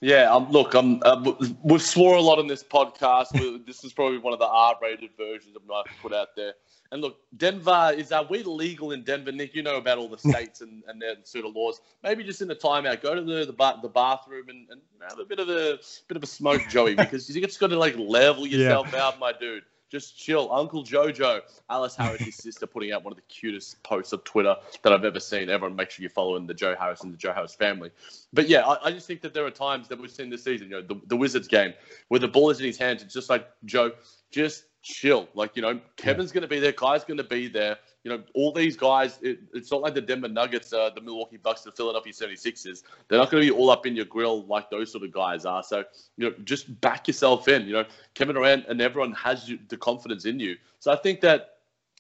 [0.01, 1.33] Yeah, um, look, um, uh,
[1.63, 3.67] we've swore a lot on this podcast.
[3.67, 6.55] this is probably one of the R-rated versions of I put out there.
[6.91, 9.55] And look, Denver is are we legal in Denver, Nick?
[9.55, 11.81] You know about all the states and, and their sort of laws.
[12.03, 15.19] Maybe just in the timeout, go to the the, bar, the bathroom and, and have
[15.19, 17.97] a bit of a bit of a smoke, Joey, because you just got to like
[17.97, 19.05] level yourself yeah.
[19.05, 19.63] out, my dude.
[19.93, 20.51] Just chill.
[20.51, 24.91] Uncle Jojo, Alice Harris' sister, putting out one of the cutest posts of Twitter that
[24.91, 25.51] I've ever seen.
[25.51, 27.91] Everyone, make sure you're following the Joe Harris and the Joe Harris family.
[28.33, 30.71] But yeah, I, I just think that there are times that we've seen this season,
[30.71, 31.75] you know, the, the Wizards game,
[32.09, 33.03] where the ball is in his hands.
[33.03, 33.93] It's just like, Joe,
[34.31, 35.29] just chill.
[35.35, 36.35] Like, you know, Kevin's yeah.
[36.35, 37.79] going to be there, Kai's going to be there.
[38.05, 41.37] You know, all these guys, it, it's not like the Denver Nuggets, uh, the Milwaukee
[41.37, 42.83] Bucks, the Philadelphia 76ers.
[43.09, 45.45] They're not going to be all up in your grill like those sort of guys
[45.45, 45.63] are.
[45.63, 45.85] So,
[46.17, 47.67] you know, just back yourself in.
[47.67, 50.57] You know, Kevin Durant and everyone has you, the confidence in you.
[50.81, 51.52] So I think that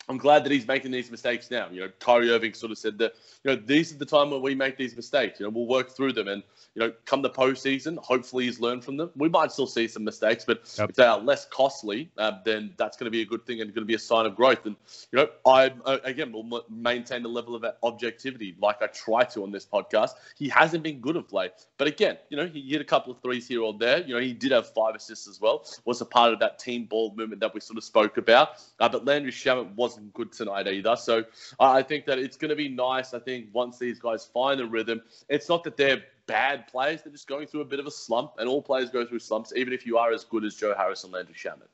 [0.09, 1.69] I'm glad that he's making these mistakes now.
[1.71, 4.43] You know, Kyrie Irving sort of said that, you know, these are the time when
[4.43, 5.39] we make these mistakes.
[5.39, 6.29] You know, we'll work through them.
[6.29, 6.43] And,
[6.75, 9.11] you know, come the postseason, hopefully he's learned from them.
[9.15, 10.91] We might still see some mistakes, but yep.
[10.91, 13.73] if they are less costly, uh, then that's going to be a good thing and
[13.73, 14.67] going to be a sign of growth.
[14.67, 14.75] And,
[15.13, 19.45] you know, I, uh, again, will maintain the level of objectivity like I try to
[19.45, 20.11] on this podcast.
[20.37, 21.53] He hasn't been good of late.
[21.79, 24.01] But again, you know, he hit a couple of threes here or there.
[24.01, 26.87] You know, he did have five assists as well, was a part of that team
[26.87, 28.63] ball movement that we sort of spoke about.
[28.81, 30.97] Uh, but Landry Shamet was wasn't good tonight either.
[30.97, 31.25] So
[31.61, 33.15] I think that it's going to be nice.
[33.15, 37.13] I think once these guys find the rhythm, it's not that they're bad players; they're
[37.13, 39.73] just going through a bit of a slump, and all players go through slumps, even
[39.73, 41.69] if you are as good as Joe Harris and Landry Shamet.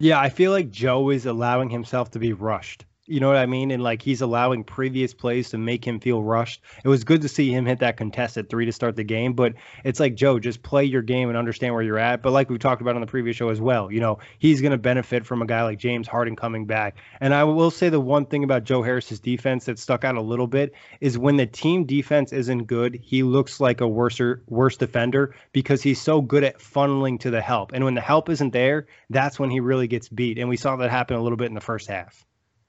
[0.00, 2.84] Yeah, I feel like Joe is allowing himself to be rushed.
[3.08, 3.70] You know what I mean?
[3.70, 6.60] And like he's allowing previous plays to make him feel rushed.
[6.84, 9.54] It was good to see him hit that contested three to start the game, but
[9.82, 12.22] it's like Joe, just play your game and understand where you're at.
[12.22, 14.72] But like we talked about on the previous show as well, you know, he's going
[14.72, 16.98] to benefit from a guy like James Harden coming back.
[17.20, 20.20] And I will say the one thing about Joe Harris's defense that stuck out a
[20.20, 24.76] little bit is when the team defense isn't good, he looks like a worser worse
[24.76, 27.72] defender because he's so good at funneling to the help.
[27.72, 30.38] And when the help isn't there, that's when he really gets beat.
[30.38, 32.27] And we saw that happen a little bit in the first half.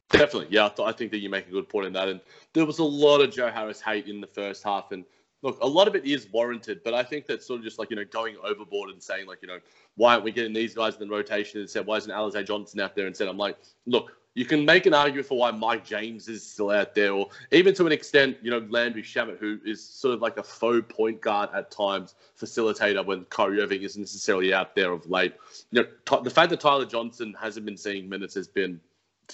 [0.10, 0.66] Definitely, yeah.
[0.66, 2.08] I, th- I, think that you make a good point in that.
[2.08, 2.20] And
[2.54, 5.06] there was a lot of Joe Harris hate in the first half, and
[5.44, 6.82] look, a lot of it is warranted.
[6.84, 9.40] But I think that sort of just like you know going overboard and saying like
[9.44, 9.60] you know
[9.98, 11.86] why aren't we getting these guys in the rotation instead?
[11.86, 14.94] Why isn't Alize Johnson out there and said I'm like, look, you can make an
[14.94, 18.50] argument for why Mike James is still out there, or even to an extent, you
[18.50, 23.06] know, Landry Shamet, who is sort of like a faux point guard at times, facilitator
[23.06, 25.36] when Kyrie Irving isn't necessarily out there of late.
[25.72, 28.80] You know, the fact that Tyler Johnson hasn't been seeing minutes has been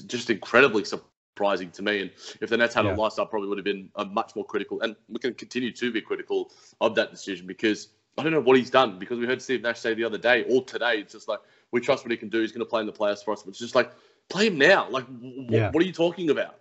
[0.02, 2.02] just incredibly surprising to me.
[2.02, 2.94] And if the Nets had yeah.
[2.94, 5.72] a loss, I probably would have been a much more critical, and we can continue
[5.72, 9.00] to be critical of that decision because I don't know what he's done.
[9.00, 11.40] Because we heard Steve Nash say the other day or today, it's just like
[11.72, 12.42] we trust what he can do.
[12.42, 13.44] He's going to play in the playoffs for us.
[13.44, 13.92] But it's just like
[14.30, 14.90] play him now.
[14.90, 15.72] Like, w- yeah.
[15.72, 16.56] what are you talking about?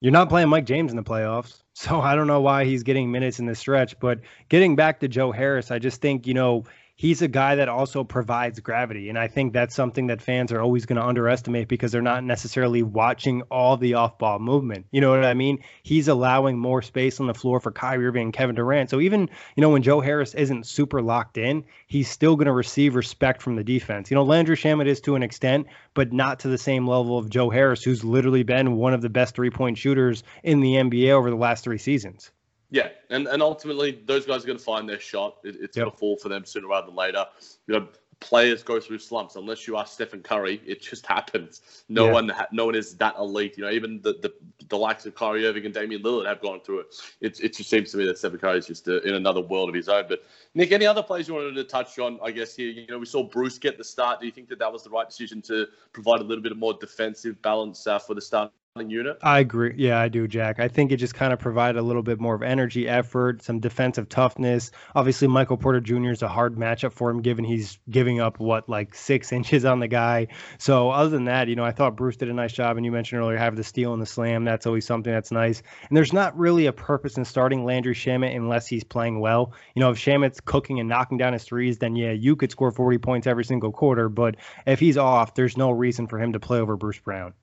[0.00, 1.62] You're not playing Mike James in the playoffs.
[1.78, 3.98] So I don't know why he's getting minutes in this stretch.
[4.00, 4.18] But
[4.48, 6.64] getting back to Joe Harris, I just think, you know,
[6.98, 9.08] he's a guy that also provides gravity.
[9.08, 12.24] And I think that's something that fans are always going to underestimate because they're not
[12.24, 14.84] necessarily watching all the off ball movement.
[14.90, 15.60] You know what I mean?
[15.84, 18.90] He's allowing more space on the floor for Kyrie Irving and Kevin Durant.
[18.90, 22.52] So even, you know, when Joe Harris isn't super locked in, he's still going to
[22.52, 24.10] receive respect from the defense.
[24.10, 27.30] You know, Landry Shamet is to an extent, but not to the same level of
[27.30, 31.10] Joe Harris, who's literally been one of the best three point shooters in the NBA
[31.10, 32.32] over the last three seasons.
[32.70, 35.36] Yeah, and, and ultimately those guys are going to find their shot.
[35.44, 35.84] It, it's yep.
[35.84, 37.24] going to fall for them sooner rather than later.
[37.66, 37.88] You know,
[38.20, 39.36] players go through slumps.
[39.36, 41.62] Unless you are Stephen Curry, it just happens.
[41.88, 42.12] No yeah.
[42.12, 43.56] one, no one is that elite.
[43.56, 44.32] You know, even the, the,
[44.68, 46.94] the likes of Kyrie Irving and Damian Lillard have gone through it.
[47.20, 49.68] It, it just seems to me that Stephen Curry is just a, in another world
[49.68, 50.04] of his own.
[50.08, 52.18] But Nick, any other players you wanted to touch on?
[52.22, 54.20] I guess here, you know, we saw Bruce get the start.
[54.20, 56.58] Do you think that that was the right decision to provide a little bit of
[56.58, 58.52] more defensive balance uh, for the start
[58.90, 59.18] unit.
[59.22, 59.74] I agree.
[59.76, 60.60] Yeah, I do, Jack.
[60.60, 63.60] I think it just kind of provided a little bit more of energy, effort, some
[63.60, 64.70] defensive toughness.
[64.94, 66.10] Obviously, Michael Porter Jr.
[66.10, 69.80] is a hard matchup for him, given he's giving up what like six inches on
[69.80, 70.28] the guy.
[70.58, 72.76] So other than that, you know, I thought Bruce did a nice job.
[72.76, 74.44] And you mentioned earlier having the steal and the slam.
[74.44, 75.62] That's always something that's nice.
[75.88, 79.52] And there's not really a purpose in starting Landry Shamet unless he's playing well.
[79.74, 82.70] You know, if Shamet's cooking and knocking down his threes, then yeah, you could score
[82.70, 84.08] 40 points every single quarter.
[84.08, 84.36] But
[84.66, 87.34] if he's off, there's no reason for him to play over Bruce Brown.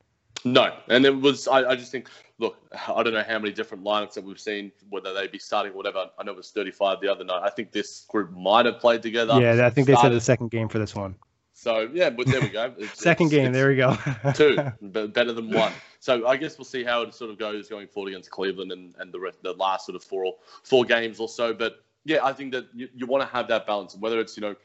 [0.45, 1.47] No, and it was.
[1.47, 2.08] I, I, just think.
[2.38, 5.73] Look, I don't know how many different lineups that we've seen, whether they be starting
[5.73, 6.10] or whatever.
[6.19, 7.41] I know it was 35 the other night.
[7.43, 9.41] I think this group might have played together.
[9.41, 9.88] Yeah, I think started.
[9.88, 11.15] they said the second game for this one.
[11.53, 12.73] So yeah, but there we go.
[12.77, 13.97] It's, second it's, game, it's there we go.
[14.36, 15.71] two, but better than one.
[15.99, 18.93] So I guess we'll see how it sort of goes going forward against Cleveland and,
[18.99, 21.53] and the rest, the last sort of four four games or so.
[21.53, 24.41] But yeah, I think that you, you want to have that balance, whether it's you
[24.41, 24.55] know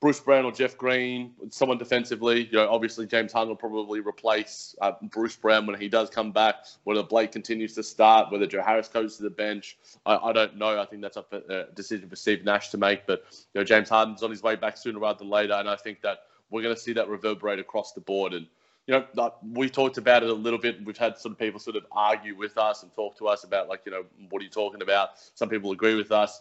[0.00, 2.46] Bruce Brown or Jeff Green, someone defensively.
[2.46, 6.32] You know, obviously James Harden will probably replace uh, Bruce Brown when he does come
[6.32, 6.64] back.
[6.84, 10.56] Whether Blake continues to start, whether Joe Harris goes to the bench, I, I don't
[10.56, 10.80] know.
[10.80, 13.06] I think that's a, a decision for Steve Nash to make.
[13.06, 15.76] But you know, James Harden's on his way back sooner rather than later, and I
[15.76, 18.32] think that we're going to see that reverberate across the board.
[18.32, 18.46] And
[18.86, 20.82] you know, we talked about it a little bit.
[20.82, 23.82] We've had some people sort of argue with us and talk to us about like,
[23.84, 25.10] you know, what are you talking about?
[25.34, 26.40] Some people agree with us.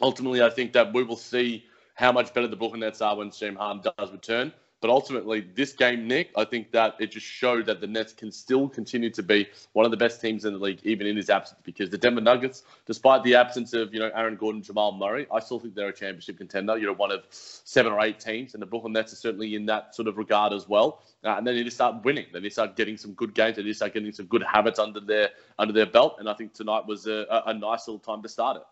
[0.00, 3.30] Ultimately, I think that we will see how much better the Brooklyn Nets are when
[3.30, 4.52] James Harden does return.
[4.84, 8.30] But ultimately, this game, Nick, I think that it just showed that the Nets can
[8.30, 11.30] still continue to be one of the best teams in the league, even in his
[11.30, 11.58] absence.
[11.64, 15.40] Because the Denver Nuggets, despite the absence of you know Aaron Gordon, Jamal Murray, I
[15.40, 16.76] still think they're a championship contender.
[16.76, 19.64] You know, one of seven or eight teams, and the Brooklyn Nets are certainly in
[19.64, 21.00] that sort of regard as well.
[21.24, 22.26] Uh, and then they just start winning.
[22.30, 23.56] They start getting some good games.
[23.56, 26.16] They just start getting some good habits under their under their belt.
[26.18, 28.64] And I think tonight was a, a nice little time to start it.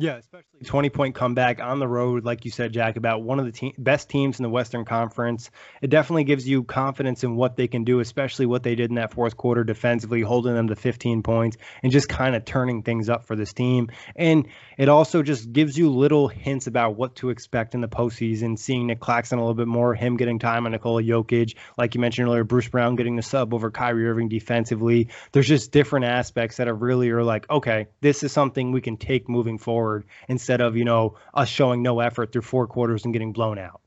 [0.00, 3.46] Yeah, especially 20 point comeback on the road, like you said, Jack, about one of
[3.46, 5.50] the te- best teams in the Western Conference.
[5.82, 8.94] It definitely gives you confidence in what they can do, especially what they did in
[8.94, 13.08] that fourth quarter defensively, holding them to 15 points and just kind of turning things
[13.08, 13.90] up for this team.
[14.14, 18.56] And it also just gives you little hints about what to expect in the postseason,
[18.56, 22.00] seeing Nick Claxton a little bit more, him getting time on Nikola Jokic, like you
[22.00, 25.08] mentioned earlier, Bruce Brown getting the sub over Kyrie Irving defensively.
[25.32, 28.96] There's just different aspects that are really are like, okay, this is something we can
[28.96, 33.04] take moving forward forward instead of you know us showing no effort through four quarters
[33.04, 33.80] and getting blown out.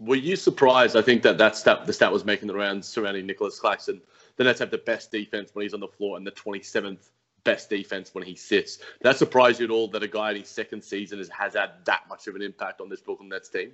[0.00, 0.96] Were you surprised?
[0.96, 4.02] I think that that stat, the stat was making the rounds surrounding Nicholas Claxton.
[4.36, 7.08] The Nets have the best defense when he's on the floor and the 27th
[7.44, 8.78] best defense when he sits.
[9.02, 11.70] That surprise you at all that a guy in his second season has, has had
[11.84, 13.72] that much of an impact on this Brooklyn Nets team?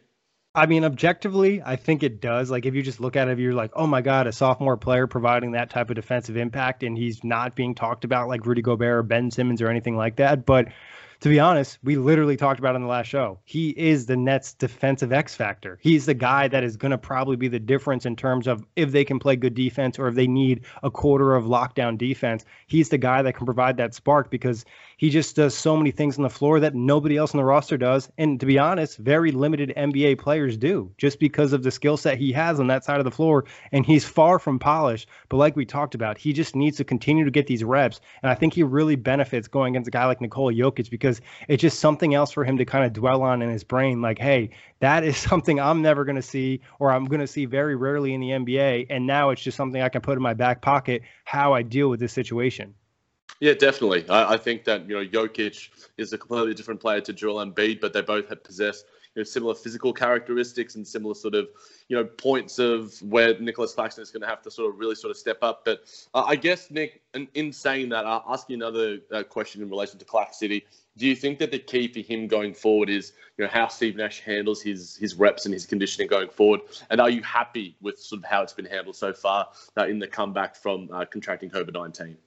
[0.54, 2.50] I mean, objectively, I think it does.
[2.50, 5.06] Like, if you just look at it, you're like, oh my God, a sophomore player
[5.06, 8.98] providing that type of defensive impact, and he's not being talked about like Rudy Gobert
[8.98, 10.44] or Ben Simmons or anything like that.
[10.44, 10.68] But
[11.22, 13.38] to be honest, we literally talked about on the last show.
[13.44, 15.78] He is the Nets' defensive X factor.
[15.80, 18.90] He's the guy that is going to probably be the difference in terms of if
[18.90, 22.44] they can play good defense or if they need a quarter of lockdown defense.
[22.66, 24.64] He's the guy that can provide that spark because
[24.96, 27.76] he just does so many things on the floor that nobody else on the roster
[27.76, 28.08] does.
[28.18, 32.18] And to be honest, very limited NBA players do just because of the skill set
[32.18, 33.44] he has on that side of the floor.
[33.70, 35.08] And he's far from polished.
[35.28, 38.00] But like we talked about, he just needs to continue to get these reps.
[38.24, 41.46] And I think he really benefits going against a guy like Nikola Jokic because because
[41.48, 44.00] it's just something else for him to kind of dwell on in his brain.
[44.00, 47.44] Like, hey, that is something I'm never going to see, or I'm going to see
[47.44, 48.86] very rarely in the NBA.
[48.90, 51.88] And now it's just something I can put in my back pocket how I deal
[51.88, 52.74] with this situation.
[53.40, 54.08] Yeah, definitely.
[54.08, 57.80] I, I think that you know Jokic is a completely different player to Joel Embiid,
[57.80, 61.48] but they both have possessed you know, similar physical characteristics and similar sort of
[61.88, 64.94] you know points of where Nicholas Claxton is going to have to sort of really
[64.94, 65.64] sort of step up.
[65.64, 65.80] But
[66.14, 69.68] uh, I guess Nick, in, in, saying that, I'll ask you another uh, question in
[69.68, 70.64] relation to Clark City.
[70.96, 73.96] Do you think that the key for him going forward is you know how Steve
[73.96, 76.60] Nash handles his his reps and his conditioning going forward?
[76.90, 79.98] And are you happy with sort of how it's been handled so far uh, in
[79.98, 82.18] the comeback from uh, contracting COVID nineteen?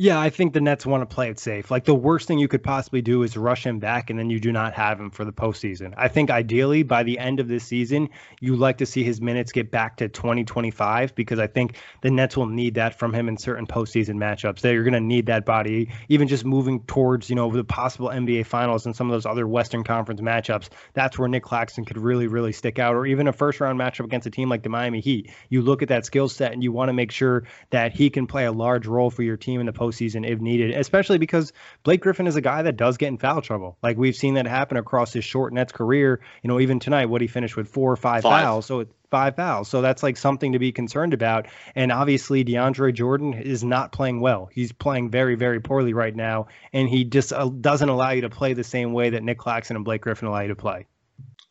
[0.00, 1.72] Yeah, I think the Nets want to play it safe.
[1.72, 4.38] Like the worst thing you could possibly do is rush him back and then you
[4.38, 5.92] do not have him for the postseason.
[5.96, 9.50] I think ideally by the end of this season, you like to see his minutes
[9.50, 13.36] get back to 2025 because I think the Nets will need that from him in
[13.36, 14.60] certain postseason matchups.
[14.60, 18.46] They're going to need that body, even just moving towards, you know, the possible NBA
[18.46, 20.68] finals and some of those other Western Conference matchups.
[20.94, 24.04] That's where Nick Claxton could really, really stick out, or even a first round matchup
[24.04, 25.32] against a team like the Miami Heat.
[25.48, 28.28] You look at that skill set and you want to make sure that he can
[28.28, 31.52] play a large role for your team in the postseason postseason if needed, especially because
[31.82, 33.76] Blake Griffin is a guy that does get in foul trouble.
[33.82, 36.20] Like we've seen that happen across his short Nets career.
[36.42, 38.44] You know, even tonight, what he finished with four or five, five.
[38.44, 38.66] fouls.
[38.66, 39.68] So five fouls.
[39.68, 41.46] So that's like something to be concerned about.
[41.74, 44.48] And obviously, DeAndre Jordan is not playing well.
[44.52, 46.48] He's playing very, very poorly right now.
[46.72, 49.76] And he just uh, doesn't allow you to play the same way that Nick Claxton
[49.76, 50.86] and Blake Griffin allow you to play.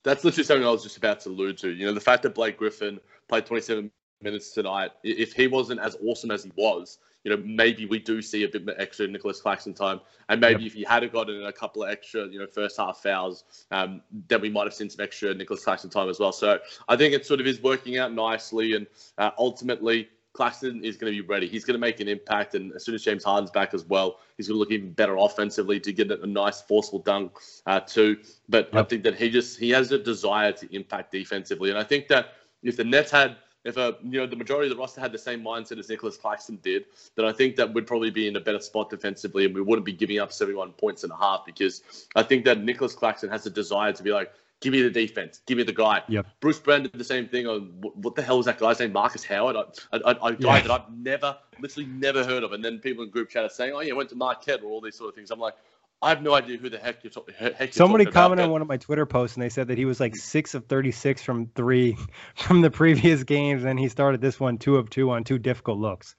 [0.03, 1.69] That's literally something I was just about to allude to.
[1.69, 3.91] You know, the fact that Blake Griffin played 27
[4.21, 6.97] minutes tonight, if he wasn't as awesome as he was,
[7.27, 9.99] you know, maybe we do see a bit more extra Nicholas Claxton time,
[10.29, 10.67] and maybe yep.
[10.67, 14.39] if he had gotten a couple of extra, you know, first half fouls, um, then
[14.39, 16.31] we might have seen some extra Nicholas Claxton time as well.
[16.31, 20.95] So I think it sort of is working out nicely, and uh, ultimately Claxton is
[20.95, 21.49] going to be ready.
[21.49, 24.19] He's going to make an impact, and as soon as James Harden's back as well,
[24.37, 27.33] he's going to look even better offensively to get a nice forceful dunk
[27.65, 28.15] uh, too.
[28.47, 28.85] But yep.
[28.85, 32.07] I think that he just he has a desire to impact defensively, and I think
[32.07, 33.35] that if the Nets had
[33.67, 36.17] if a you know the majority of the roster had the same mindset as Nicholas
[36.17, 39.53] Claxton did, then I think that we'd probably be in a better spot defensively, and
[39.53, 41.83] we wouldn't be giving up 71 points and a half because
[42.15, 45.41] I think that Nicholas Claxton has a desire to be like, Give me the defense.
[45.45, 46.01] Give me the guy.
[46.07, 46.25] Yep.
[46.39, 47.45] Bruce Brown did the same thing.
[47.45, 47.61] On
[47.93, 48.91] what the hell was that guy's name?
[48.91, 49.55] Markus Howard.
[49.55, 50.61] A, a, a guy yeah.
[50.61, 52.53] that I've never, literally never heard of.
[52.53, 54.81] And then people in group chat are saying, "Oh yeah, went to Marquette or all
[54.81, 55.53] these sort of things." I'm like,
[56.01, 57.33] I have no idea who the heck you're, talking.
[57.37, 59.99] heck Somebody commented on one of my Twitter posts and they said that he was
[59.99, 60.19] like hmm.
[60.19, 61.97] six of 36 from three
[62.35, 65.79] from the previous games, and he started this one two of two on two difficult
[65.79, 66.15] looks.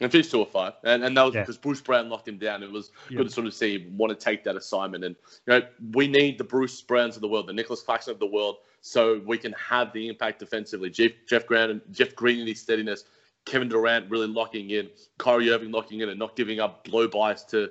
[0.00, 1.42] And finished two or five, and and that was yeah.
[1.42, 2.64] because Bruce Brown locked him down.
[2.64, 3.18] It was yeah.
[3.18, 5.04] good to sort of see him want to take that assignment.
[5.04, 5.14] And
[5.46, 5.62] you know,
[5.92, 9.22] we need the Bruce Browns of the world, the Nicholas Claxton of the world, so
[9.24, 10.90] we can have the impact defensively.
[10.90, 13.04] Jeff Jeff Green and Jeff Green in his steadiness,
[13.44, 17.44] Kevin Durant really locking in, Kyrie Irving locking in, and not giving up blow bys
[17.44, 17.70] to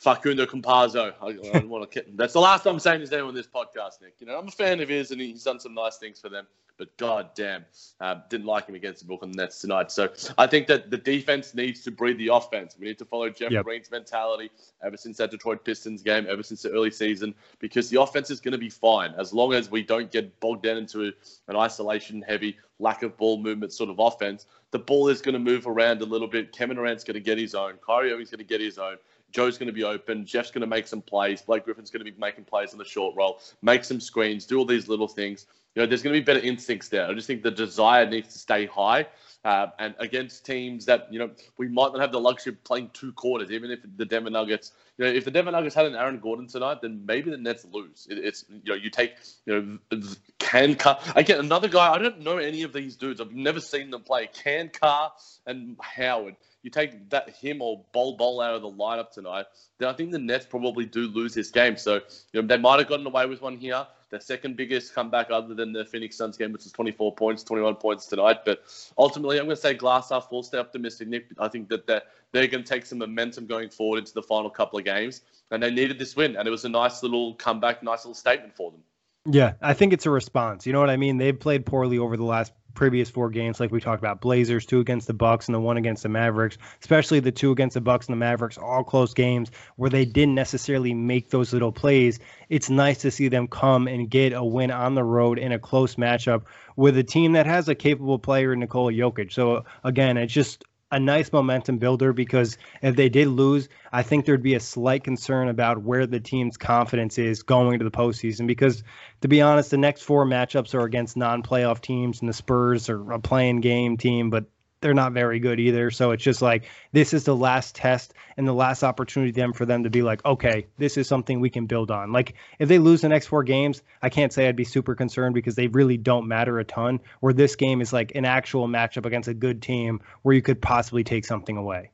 [0.00, 1.12] Facundo Campazzo.
[1.20, 2.04] I, I want to.
[2.14, 4.14] That's the last time I'm saying his name on this podcast, Nick.
[4.18, 6.46] You know, I'm a fan of his, and he's done some nice things for them
[6.80, 7.62] but god damn,
[8.00, 9.92] uh, didn't like him against the Brooklyn Nets tonight.
[9.92, 12.74] So I think that the defense needs to breed the offense.
[12.80, 13.66] We need to follow Jeff yep.
[13.66, 14.50] Green's mentality
[14.82, 18.40] ever since that Detroit Pistons game, ever since the early season, because the offense is
[18.40, 21.12] going to be fine as long as we don't get bogged down into
[21.48, 24.46] an isolation heavy, lack of ball movement sort of offense.
[24.70, 26.50] The ball is going to move around a little bit.
[26.50, 27.74] Kevin Durant's going to get his own.
[27.86, 28.96] Kyrie Irving's going to get his own.
[29.30, 30.24] Joe's going to be open.
[30.24, 31.42] Jeff's going to make some plays.
[31.42, 34.58] Blake Griffin's going to be making plays on the short roll, make some screens, do
[34.58, 35.46] all these little things.
[35.74, 37.06] You know, there's going to be better instincts there.
[37.06, 39.06] I just think the desire needs to stay high.
[39.42, 42.90] Uh, and against teams that, you know, we might not have the luxury of playing
[42.92, 45.94] two quarters, even if the Denver Nuggets, you know, if the Denver Nuggets had an
[45.94, 48.06] Aaron Gordon tonight, then maybe the Nets lose.
[48.10, 49.14] It, it's, you know, you take,
[49.46, 50.00] you know,
[50.38, 50.98] Can Car.
[51.16, 53.20] Again, another guy, I don't know any of these dudes.
[53.20, 54.28] I've never seen them play.
[54.32, 55.12] Can Car
[55.46, 59.46] and Howard you take that him or Bol Bol out of the lineup tonight,
[59.78, 61.76] then I think the Nets probably do lose this game.
[61.76, 62.00] So
[62.32, 63.86] you know, they might have gotten away with one here.
[64.10, 67.76] The second biggest comeback other than the Phoenix Suns game, which was 24 points, 21
[67.76, 68.38] points tonight.
[68.44, 68.62] But
[68.98, 70.42] ultimately, I'm going to say glass half full.
[70.42, 71.26] Stay optimistic, Nick.
[71.38, 72.02] I think that they're,
[72.32, 75.22] they're going to take some momentum going forward into the final couple of games.
[75.52, 76.36] And they needed this win.
[76.36, 78.80] And it was a nice little comeback, nice little statement for them.
[79.26, 80.66] Yeah, I think it's a response.
[80.66, 81.18] You know what I mean?
[81.18, 84.80] They've played poorly over the last previous four games, like we talked about, Blazers two
[84.80, 88.06] against the Bucks and the one against the Mavericks, especially the two against the Bucks
[88.06, 92.18] and the Mavericks, all close games where they didn't necessarily make those little plays.
[92.48, 95.58] It's nice to see them come and get a win on the road in a
[95.58, 96.44] close matchup
[96.76, 99.32] with a team that has a capable player in Nikola Jokic.
[99.32, 104.24] So again, it's just a nice momentum builder because if they did lose, I think
[104.24, 108.46] there'd be a slight concern about where the team's confidence is going to the postseason.
[108.46, 108.82] Because
[109.20, 113.12] to be honest, the next four matchups are against non-playoff teams, and the Spurs are
[113.12, 114.46] a playing game team, but
[114.80, 115.90] they're not very good either.
[115.90, 119.66] So it's just like this is the last test and the last opportunity them for
[119.66, 122.12] them to be like, okay, this is something we can build on.
[122.12, 125.34] Like if they lose the next four games, I can't say I'd be super concerned
[125.34, 127.00] because they really don't matter a ton.
[127.20, 130.60] Where this game is like an actual matchup against a good team where you could
[130.60, 131.90] possibly take something away.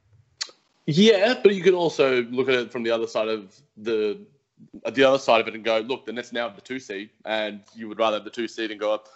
[0.86, 4.20] Yeah, but you can also look at it from the other side of the
[4.90, 7.60] the other side of it and go, look, the Nets now the two seed, and
[7.74, 9.08] you would rather have the two seed and go up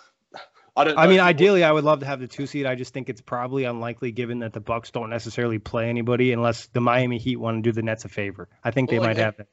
[0.77, 0.99] I don't.
[0.99, 2.67] I mean, ideally, I would love to have the two seed.
[2.67, 6.67] I just think it's probably unlikely, given that the Bucks don't necessarily play anybody, unless
[6.67, 8.49] the Miami Heat want to do the Nets a favor.
[8.63, 9.49] I think they might have that.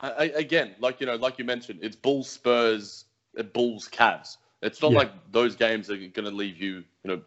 [0.00, 3.04] I, again, like you know, like you mentioned, it's Bulls, Spurs,
[3.38, 4.36] uh, Bulls, Cavs.
[4.62, 4.98] It's not yeah.
[4.98, 7.22] like those games are going to leave you, you know.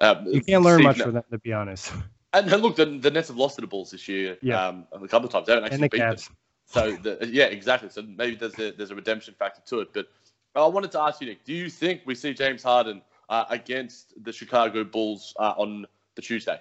[0.00, 1.92] Um, you can't learn much from them, to be honest.
[2.34, 4.68] And, and look, the, the, Nets have lost to the Bulls this year yeah.
[4.68, 5.46] um, a couple of times.
[5.46, 6.26] They haven't actually the beat Cavs.
[6.26, 6.36] them.
[6.66, 7.90] So the, yeah, exactly.
[7.90, 10.06] So maybe there's a, there's a redemption factor to it, but
[10.54, 14.12] I wanted to ask you, Nick, do you think we see James Harden uh, against
[14.22, 16.58] the Chicago Bulls uh, on the Tuesday?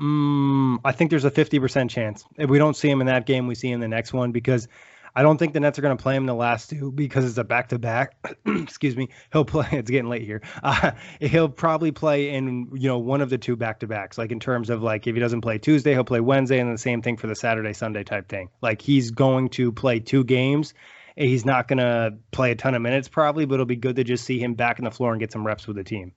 [0.00, 2.24] Mm, I think there's a 50% chance.
[2.36, 4.30] If we don't see him in that game, we see him in the next one
[4.30, 4.68] because
[5.16, 7.24] I don't think the Nets are going to play him in the last two because
[7.24, 8.14] it's a back to back.
[8.46, 9.08] Excuse me.
[9.32, 9.66] He'll play.
[9.72, 10.42] It's getting late here.
[10.62, 14.18] Uh, he'll probably play in you know one of the two back to backs.
[14.18, 16.78] Like in terms of like if he doesn't play Tuesday, he'll play Wednesday, and the
[16.78, 18.50] same thing for the Saturday Sunday type thing.
[18.60, 20.74] Like he's going to play two games
[21.16, 24.04] He's not going to play a ton of minutes probably, but it'll be good to
[24.04, 26.12] just see him back in the floor and get some reps with the team.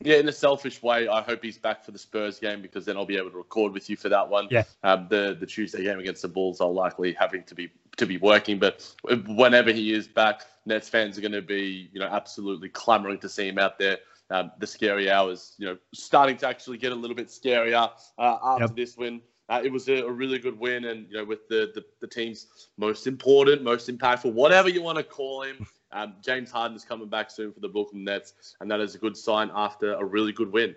[0.00, 2.96] Yeah, in a selfish way, I hope he's back for the Spurs game because then
[2.96, 4.46] I'll be able to record with you for that one.
[4.48, 4.62] Yeah.
[4.84, 8.16] Um, the the Tuesday game against the Bulls, I'll likely having to be to be
[8.16, 8.94] working, but
[9.26, 13.28] whenever he is back, Nets fans are going to be you know absolutely clamoring to
[13.28, 13.98] see him out there
[14.30, 18.38] um, the scary hours, you know, starting to actually get a little bit scarier uh,
[18.42, 18.76] after yep.
[18.76, 19.20] this win.
[19.48, 22.06] Uh, it was a, a, really good win, and you know, with the, the, the
[22.06, 26.84] team's most important, most impactful, whatever you want to call him, um, James Harden is
[26.84, 30.04] coming back soon for the Brooklyn Nets, and that is a good sign after a
[30.04, 30.74] really good win.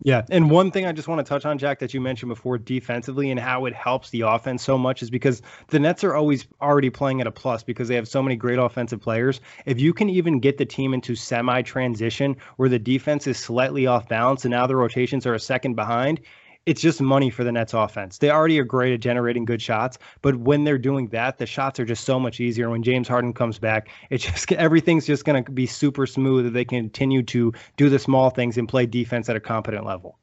[0.00, 2.56] Yeah, and one thing I just want to touch on, Jack, that you mentioned before
[2.56, 6.46] defensively and how it helps the offense so much is because the Nets are always
[6.62, 9.40] already playing at a plus because they have so many great offensive players.
[9.66, 13.88] If you can even get the team into semi transition where the defense is slightly
[13.88, 16.20] off balance and now the rotations are a second behind,
[16.68, 18.18] it's just money for the Nets offense.
[18.18, 21.80] They already are great at generating good shots, but when they're doing that, the shots
[21.80, 22.68] are just so much easier.
[22.68, 26.44] When James Harden comes back, it's just everything's just going to be super smooth.
[26.44, 30.18] That they continue to do the small things and play defense at a competent level.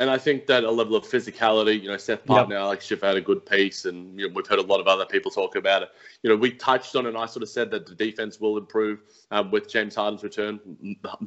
[0.00, 2.60] And I think that a level of physicality, you know, Seth Partnow, yep.
[2.60, 5.04] Alex Schiffer had a good piece, and you know, we've heard a lot of other
[5.04, 5.90] people talk about it.
[6.22, 8.56] You know, we touched on it, and I sort of said that the defense will
[8.58, 9.00] improve
[9.32, 10.60] um, with James Harden's return.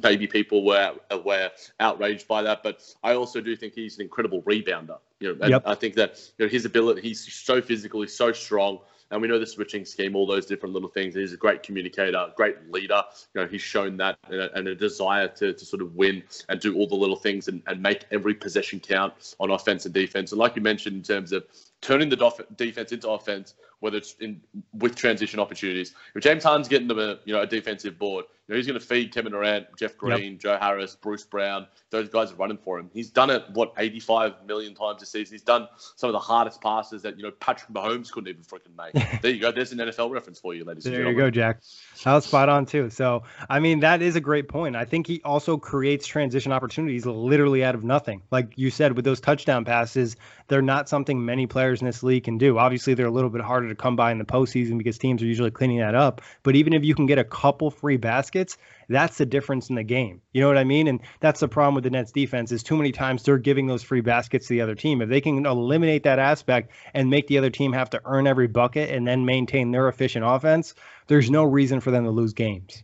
[0.02, 1.50] Maybe people were were
[1.80, 4.98] outraged by that, but I also do think he's an incredible rebounder.
[5.20, 5.62] You know, and yep.
[5.66, 8.78] I think that you know his ability, he's so physical, he's so strong.
[9.12, 11.14] And we know the switching scheme, all those different little things.
[11.14, 13.02] He's a great communicator, great leader.
[13.34, 16.22] You know, he's shown that and a, and a desire to, to sort of win
[16.48, 19.94] and do all the little things and, and make every possession count on offense and
[19.94, 20.32] defense.
[20.32, 21.44] And like you mentioned, in terms of
[21.82, 24.40] turning the dof- defense into offense, whether it's in
[24.74, 25.92] with transition opportunities.
[26.14, 28.84] If James Harden's getting them a you know a defensive board, know, he's going to
[28.84, 30.40] feed Kevin Durant, Jeff Green, yep.
[30.40, 31.66] Joe Harris, Bruce Brown.
[31.90, 32.90] Those guys are running for him.
[32.92, 35.34] He's done it what 85 million times this season.
[35.34, 38.76] He's done some of the hardest passes that you know Patrick Mahomes couldn't even freaking
[38.76, 39.20] make.
[39.22, 39.52] there you go.
[39.52, 40.86] There's an NFL reference for you, ladies.
[40.86, 41.16] And gentlemen.
[41.16, 41.60] There you go, Jack.
[42.04, 42.90] That was spot on too.
[42.90, 44.76] So I mean, that is a great point.
[44.76, 48.22] I think he also creates transition opportunities literally out of nothing.
[48.30, 50.16] Like you said, with those touchdown passes,
[50.48, 52.58] they're not something many players in this league can do.
[52.58, 55.26] Obviously, they're a little bit harder to come by in the postseason because teams are
[55.26, 56.20] usually cleaning that up.
[56.42, 58.41] But even if you can get a couple free baskets,
[58.88, 60.20] that's the difference in the game.
[60.32, 60.88] You know what I mean?
[60.88, 63.82] And that's the problem with the Nets defense is too many times they're giving those
[63.82, 65.02] free baskets to the other team.
[65.02, 68.48] If they can eliminate that aspect and make the other team have to earn every
[68.48, 70.74] bucket and then maintain their efficient offense,
[71.06, 72.82] there's no reason for them to lose games.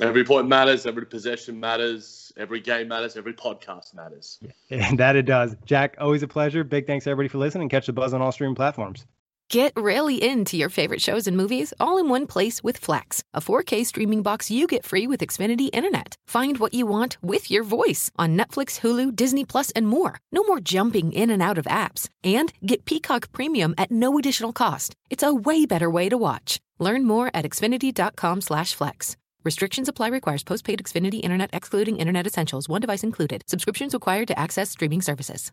[0.00, 4.40] Every point matters, every possession matters, every game matters, every podcast matters.
[4.70, 5.54] And that it does.
[5.64, 6.64] Jack, always a pleasure.
[6.64, 7.68] Big thanks everybody for listening.
[7.68, 9.06] Catch the buzz on all streaming platforms.
[9.50, 13.40] Get really into your favorite shows and movies all in one place with Flex, a
[13.40, 16.16] 4K streaming box you get free with Xfinity Internet.
[16.26, 20.18] Find what you want with your voice on Netflix, Hulu, Disney Plus, and more.
[20.32, 22.08] No more jumping in and out of apps.
[22.24, 24.94] And get Peacock Premium at no additional cost.
[25.10, 26.58] It's a way better way to watch.
[26.78, 29.16] Learn more at xfinity.com/flex.
[29.44, 30.08] Restrictions apply.
[30.08, 32.68] Requires postpaid Xfinity Internet, excluding Internet Essentials.
[32.68, 33.42] One device included.
[33.46, 35.52] Subscriptions required to access streaming services.